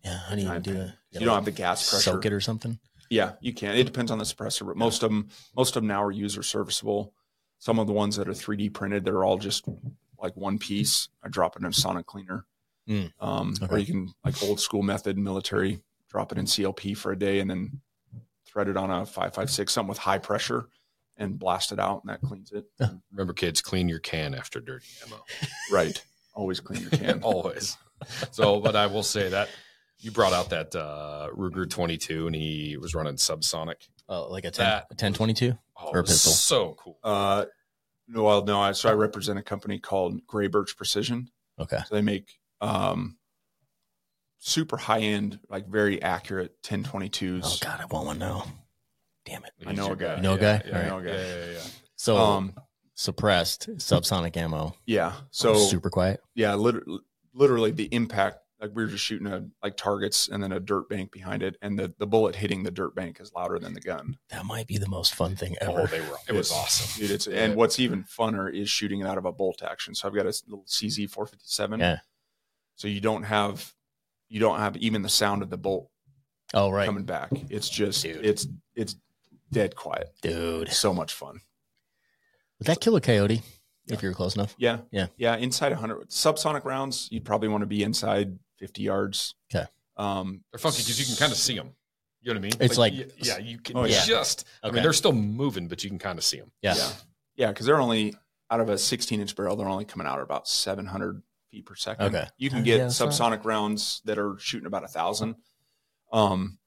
[0.04, 0.18] yeah.
[0.28, 0.94] How do you do that?
[1.12, 2.12] you don't have the gas pressure.
[2.12, 2.78] soak it or something.
[3.10, 3.74] Yeah, you can.
[3.74, 6.42] It depends on the suppressor, but most of them, most of them now are user
[6.42, 7.14] serviceable.
[7.58, 9.64] Some of the ones that are 3D printed, they're all just
[10.20, 11.08] like one piece.
[11.24, 12.44] I drop it in a sonic cleaner.
[12.88, 13.12] Mm.
[13.18, 15.80] Um, Or you can like old school method military,
[16.10, 17.80] drop it in CLP for a day and then
[18.46, 20.68] thread it on a 556, something with high pressure.
[21.18, 22.64] And blast it out, and that cleans it.
[23.12, 25.22] Remember, kids, clean your can after dirty ammo.
[25.70, 26.02] right.
[26.34, 27.20] Always clean your can.
[27.22, 27.76] Always.
[28.30, 29.48] So, but I will say that
[29.98, 33.88] you brought out that uh, Ruger 22 and he was running subsonic.
[34.08, 35.58] Oh, like a 10, That- a 1022?
[35.76, 36.32] Oh, Or it was pistol.
[36.32, 36.98] So cool.
[37.02, 37.46] Uh,
[38.06, 38.60] no, well, no.
[38.60, 41.30] I, so I represent a company called Gray Birch Precision.
[41.58, 41.78] Okay.
[41.88, 43.18] So they make um,
[44.38, 47.40] super high end, like very accurate 1022s.
[47.44, 48.44] Oh, God, I want one now.
[49.28, 49.52] Damn it.
[49.66, 50.16] I know a guy.
[50.16, 50.62] You know a guy?
[50.66, 51.10] Yeah, I yeah, know a guy.
[51.10, 51.58] yeah, yeah, yeah.
[51.96, 52.54] So Um,
[52.94, 54.74] suppressed subsonic ammo.
[54.86, 55.12] yeah.
[55.30, 56.20] So super quiet.
[56.34, 57.00] yeah, literally,
[57.34, 58.38] literally the impact.
[58.60, 61.56] Like we were just shooting a like targets and then a dirt bank behind it,
[61.62, 64.18] and the the bullet hitting the dirt bank is louder than the gun.
[64.30, 65.86] That might be the most fun thing Oh, ever.
[65.86, 66.16] they were.
[66.28, 67.00] It was awesome.
[67.00, 69.94] Dude, it's and what's even funner is shooting it out of a bolt action.
[69.94, 71.78] So I've got a little CZ 457.
[71.78, 71.98] Yeah.
[72.74, 73.72] So you don't have
[74.28, 75.88] you don't have even the sound of the bolt
[76.52, 76.84] oh, right.
[76.86, 77.30] coming back.
[77.50, 78.26] It's just Dude.
[78.26, 78.96] it's it's
[79.50, 80.12] dead quiet.
[80.22, 80.70] Dude.
[80.72, 81.40] So much fun.
[82.58, 83.42] Would that kill a coyote
[83.86, 83.94] Yeah.
[83.94, 84.54] if you're close enough?
[84.58, 84.78] Yeah.
[84.90, 85.06] Yeah.
[85.16, 85.36] Yeah.
[85.36, 89.34] Inside 100 subsonic rounds, you'd probably want to be inside 50 yards.
[89.54, 89.66] Okay.
[89.96, 91.74] Um, They're funky because you can kind of see them.
[92.20, 92.52] You know what I mean?
[92.60, 94.04] It's like- y- yeah, you can Oh, yeah.
[94.04, 94.44] just.
[94.62, 96.50] I mean, they're still moving, but you can kind of see them.
[96.62, 96.74] Yeah.
[96.76, 96.92] Yeah.
[97.36, 97.52] Yeah.
[97.52, 98.14] Cause they're only
[98.50, 101.74] out of a 16 inch barrel, they're only coming out at about 700 feet per
[101.76, 102.06] second.
[102.14, 102.26] Okay.
[102.38, 105.36] You can get yeah, it's not- subsonic rounds that are shooting about a thousand.
[106.12, 106.58] Um,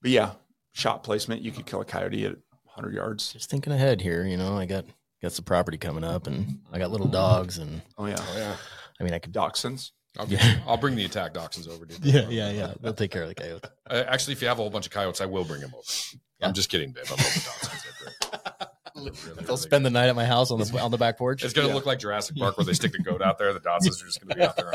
[0.00, 0.32] but yeah,
[0.72, 2.32] shot placement, you could kill a coyote at
[2.64, 3.32] 100 yards.
[3.32, 4.84] Just thinking ahead here, you know, I got
[5.22, 8.16] got some property coming up and I got little dogs and Oh, yeah.
[8.18, 8.56] Oh yeah.
[8.98, 9.90] I mean I could Dachshunds.
[10.18, 10.58] I'll, Yeah.
[10.66, 12.04] I'll bring the attack dachshunds over, dude.
[12.04, 12.74] Yeah, yeah, yeah.
[12.80, 13.64] They'll take care of the coyote.
[13.88, 15.84] Uh, actually, if you have a whole bunch of coyotes, I will bring them over.
[16.40, 16.48] Yeah.
[16.48, 17.04] I'm just kidding, babe.
[17.06, 17.82] I love the dachshunds.
[17.84, 18.68] They're great.
[18.96, 21.42] Really, They'll really spend the night at my house on the on the back porch.
[21.44, 21.74] It's gonna Yeah.
[21.74, 23.52] look like Jurassic Park where they stick the goat out there.
[23.54, 24.72] The Dachshunds are just gonna be out there.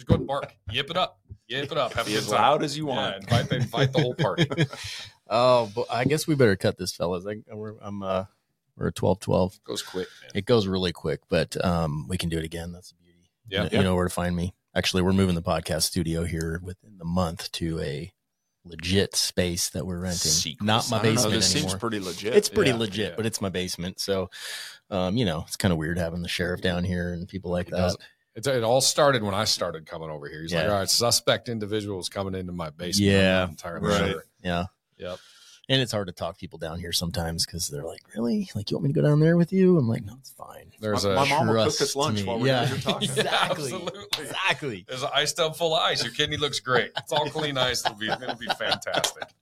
[0.00, 0.06] On a leash.
[0.06, 2.76] Just go and bark, yip it up, yip it up, have Be as loud as
[2.76, 3.16] you Yeah, want.
[3.24, 4.46] invite, the, invite the whole party.
[5.32, 7.24] Oh, but I guess we better cut this, fellas.
[7.24, 8.24] I, we're I'm uh
[8.76, 9.58] we're twelve twelve.
[9.64, 10.32] Goes quick, man.
[10.34, 12.72] It goes really quick, but um we can do it again.
[12.72, 13.30] That's the beauty.
[13.48, 13.68] Yeah.
[13.70, 14.54] you, you know where to find me.
[14.74, 18.12] Actually, we're moving the podcast studio here within the month to a
[18.64, 20.18] legit space that we're renting.
[20.32, 20.66] Secret.
[20.66, 21.70] Not my know, basement this anymore.
[21.70, 22.34] seems pretty legit.
[22.34, 23.16] it's pretty Yeah, legit, yeah.
[23.16, 24.00] but it's my basement.
[24.00, 24.30] So,
[24.90, 27.68] um, you know, it's kind of weird having the sheriff down here and people like
[27.68, 27.76] It that.
[27.78, 27.96] does-
[28.40, 30.42] It's, it all started when I started coming over here.
[30.42, 33.12] He's like, all right, suspect individuals coming into my basement.
[33.12, 33.42] Yeah.
[33.44, 34.10] I'm entirely Right.
[34.12, 34.24] sure.
[34.42, 34.64] Yeah.
[34.98, 35.18] Yep.
[35.68, 38.50] And it's hard to talk people down here sometimes because they're like, really?
[38.56, 39.78] Like, you want me to go down there with you?
[39.78, 40.72] I'm like, no, it's fine.
[40.80, 42.24] There's my, a my mom will cook trust us lunch me.
[42.24, 42.66] while we're Yeah.
[42.66, 43.08] here talking.
[43.14, 43.72] Yeah, Exactly.
[43.72, 44.00] absolutely.
[44.18, 44.84] Exactly.
[44.88, 46.02] There's an ice tub full of ice.
[46.02, 46.90] Your kidney looks great.
[46.96, 47.84] It's all clean ice.
[47.86, 49.24] It'll be it'll be fantastic.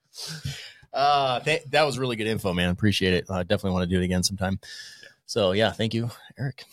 [0.92, 2.70] Uh, th- that was really good info, man.
[2.70, 3.30] Appreciate it.
[3.30, 4.58] I definitely want to do it again sometime.
[5.26, 6.64] So, yeah, thank you, Eric.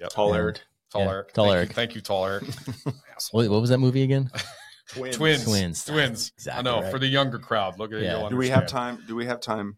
[0.00, 0.10] Yep.
[0.10, 0.60] Tall And- Eric.
[0.92, 1.32] Tall Yeah, Eric.
[1.32, 1.68] Tall Thank Eric.
[1.70, 2.44] You, thank you, Tall Eric.
[3.32, 4.30] What, what was that movie again?
[4.88, 5.16] Twins.
[5.16, 5.44] Twins.
[5.44, 5.84] Twins.
[5.84, 6.32] Twins.
[6.36, 6.80] Exactly I know.
[6.80, 6.90] right.
[6.90, 8.00] For the younger crowd, look at.
[8.00, 8.18] Yeah.
[8.20, 9.04] you'll Do we have time?
[9.06, 9.76] Do we have time?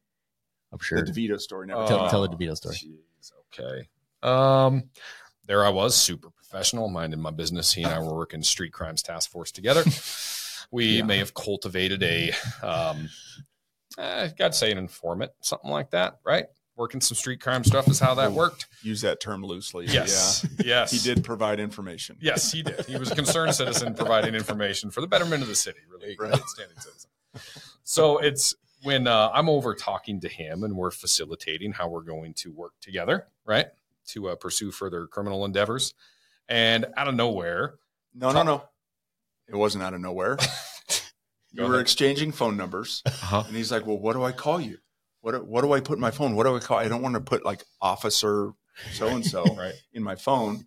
[0.73, 1.03] I'm sure.
[1.03, 1.67] The DeVito story.
[1.67, 2.77] Never Oh, Tell- tell the DeVito story.
[2.77, 3.89] Jeez, okay.
[4.23, 4.85] Um,
[5.47, 7.73] there I was, super professional, minding my business.
[7.73, 9.83] He and I were working street crimes task force together.
[10.71, 11.03] We Yeah.
[11.05, 12.31] may have cultivated a,
[12.63, 13.11] um,
[13.99, 16.47] eh, I'd say an informant, something like that, right?
[16.77, 18.35] Working some street crime stuff is how that Ooh.
[18.35, 18.67] worked.
[18.83, 19.87] Use that term loosely.
[19.87, 20.65] Yes, Yeah.
[20.65, 22.17] yes, He did provide information.
[22.21, 22.87] Yes, he did.
[22.87, 26.17] He was a concerned citizen providing information for the betterment of the city, really.
[26.19, 26.31] Right.
[26.33, 26.43] Right.
[26.47, 27.11] Standing citizen.
[27.85, 32.33] So it's when uh, I'm over talking to him and we're facilitating how we're going
[32.35, 33.67] to work together, right?
[34.09, 35.95] To uh, pursue further criminal endeavors.
[36.49, 37.75] And out of nowhere,
[38.15, 38.65] No, no, no.
[39.49, 40.39] It wasn't out of nowhere.
[41.53, 41.83] you Go were ahead.
[41.83, 43.45] exchanging phone numbers, uh-huh.
[43.47, 44.79] and he's like, "Well, what do I call you?
[45.23, 46.37] What do- what do I put in my phone?
[46.37, 46.79] What do I call?
[46.79, 48.53] I don't want to put like officer
[48.93, 49.45] so and so
[49.93, 50.67] in my phone."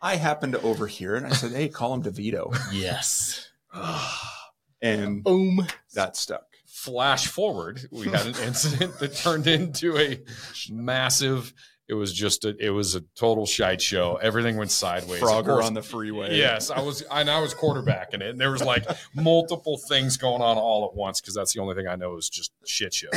[0.00, 1.24] I happened to overhear it.
[1.24, 3.48] and I said, "Hey, call him DeVito," Yes.
[4.82, 5.66] and Boom.
[5.94, 6.44] that stuck.
[6.66, 10.22] Flash forward, we had an incident that turned into a
[10.70, 11.52] massive.
[11.88, 12.54] It was just a.
[12.58, 14.16] It was a total shite show.
[14.20, 15.22] Everything went sideways.
[15.22, 16.36] Frogger course, on the freeway.
[16.36, 18.84] Yes, I was, and I was quarterbacking it, and there was like
[19.14, 22.28] multiple things going on all at once because that's the only thing I know is
[22.28, 23.08] just shit show.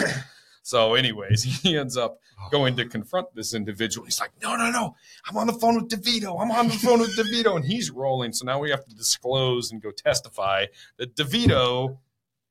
[0.64, 2.20] So, anyways, he ends up
[2.52, 4.06] going to confront this individual.
[4.06, 4.96] He's like, "No, no, no!
[5.28, 6.40] I'm on the phone with DeVito.
[6.42, 8.34] I'm on the phone with DeVito," and he's rolling.
[8.34, 10.66] So now we have to disclose and go testify
[10.98, 11.98] that DeVito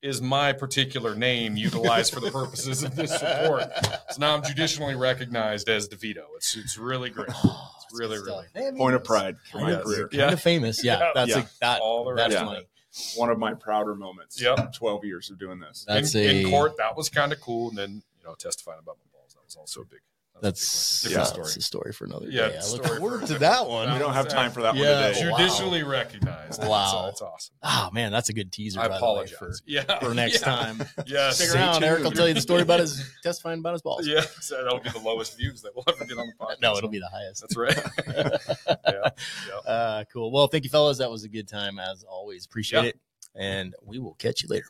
[0.00, 3.64] is my particular name utilized for the purposes of this report.
[4.10, 6.22] So now I'm judicially recognized as DeVito.
[6.36, 7.28] It's it's really great.
[7.34, 9.82] Oh, It's really, really Point of pride for my Yes.
[9.82, 10.08] career.
[10.08, 10.84] Kind of famous.
[10.84, 10.98] Yeah.
[11.00, 11.10] Yeah.
[11.14, 11.36] That's Yeah.
[11.36, 11.80] like that.
[11.80, 12.46] all the That's rest
[12.92, 12.98] Yeah.
[12.98, 13.14] of funny.
[13.14, 13.20] it.
[13.20, 14.40] One of my prouder moments.
[14.40, 14.72] Yep.
[14.72, 15.84] Twelve years of doing this.
[15.86, 18.78] That's in, a in court that was kind of cool and then you know testifying
[18.80, 20.00] about my balls that was also a big
[20.40, 21.42] That's Different uh, story.
[21.44, 22.58] That's a story for another Yeah, day.
[22.62, 23.88] I look forward to that one.
[23.88, 25.00] That We don't have time for that Yeah.
[25.06, 25.30] one today.
[25.30, 25.38] Wow.
[25.38, 26.62] Judicially recognized.
[26.64, 27.02] Wow.
[27.06, 27.54] That's, awesome.
[27.62, 28.80] Oh man, that's a good teaser.
[28.80, 29.36] I apologize.
[29.38, 29.98] The way, yeah.
[29.98, 30.44] for, for next yeah.
[30.44, 30.82] time.
[31.06, 31.30] Yeah.
[31.30, 31.82] Stick Stay around.
[31.84, 34.06] Eric will tell you the story about his testifying about his balls.
[34.06, 34.22] Yeah.
[34.40, 36.60] So that'll be the lowest views that we'll ever get on the podcast.
[36.62, 37.40] No, it'll be the highest.
[37.42, 37.76] That's right.
[38.86, 39.08] yeah.
[39.48, 39.70] Yeah.
[39.70, 40.30] Uh, cool.
[40.30, 40.98] Well, thank you, fellas.
[40.98, 42.44] That was a good time as always.
[42.46, 42.88] Appreciate Yeah.
[42.90, 43.00] it.
[43.34, 44.66] And we will catch you later.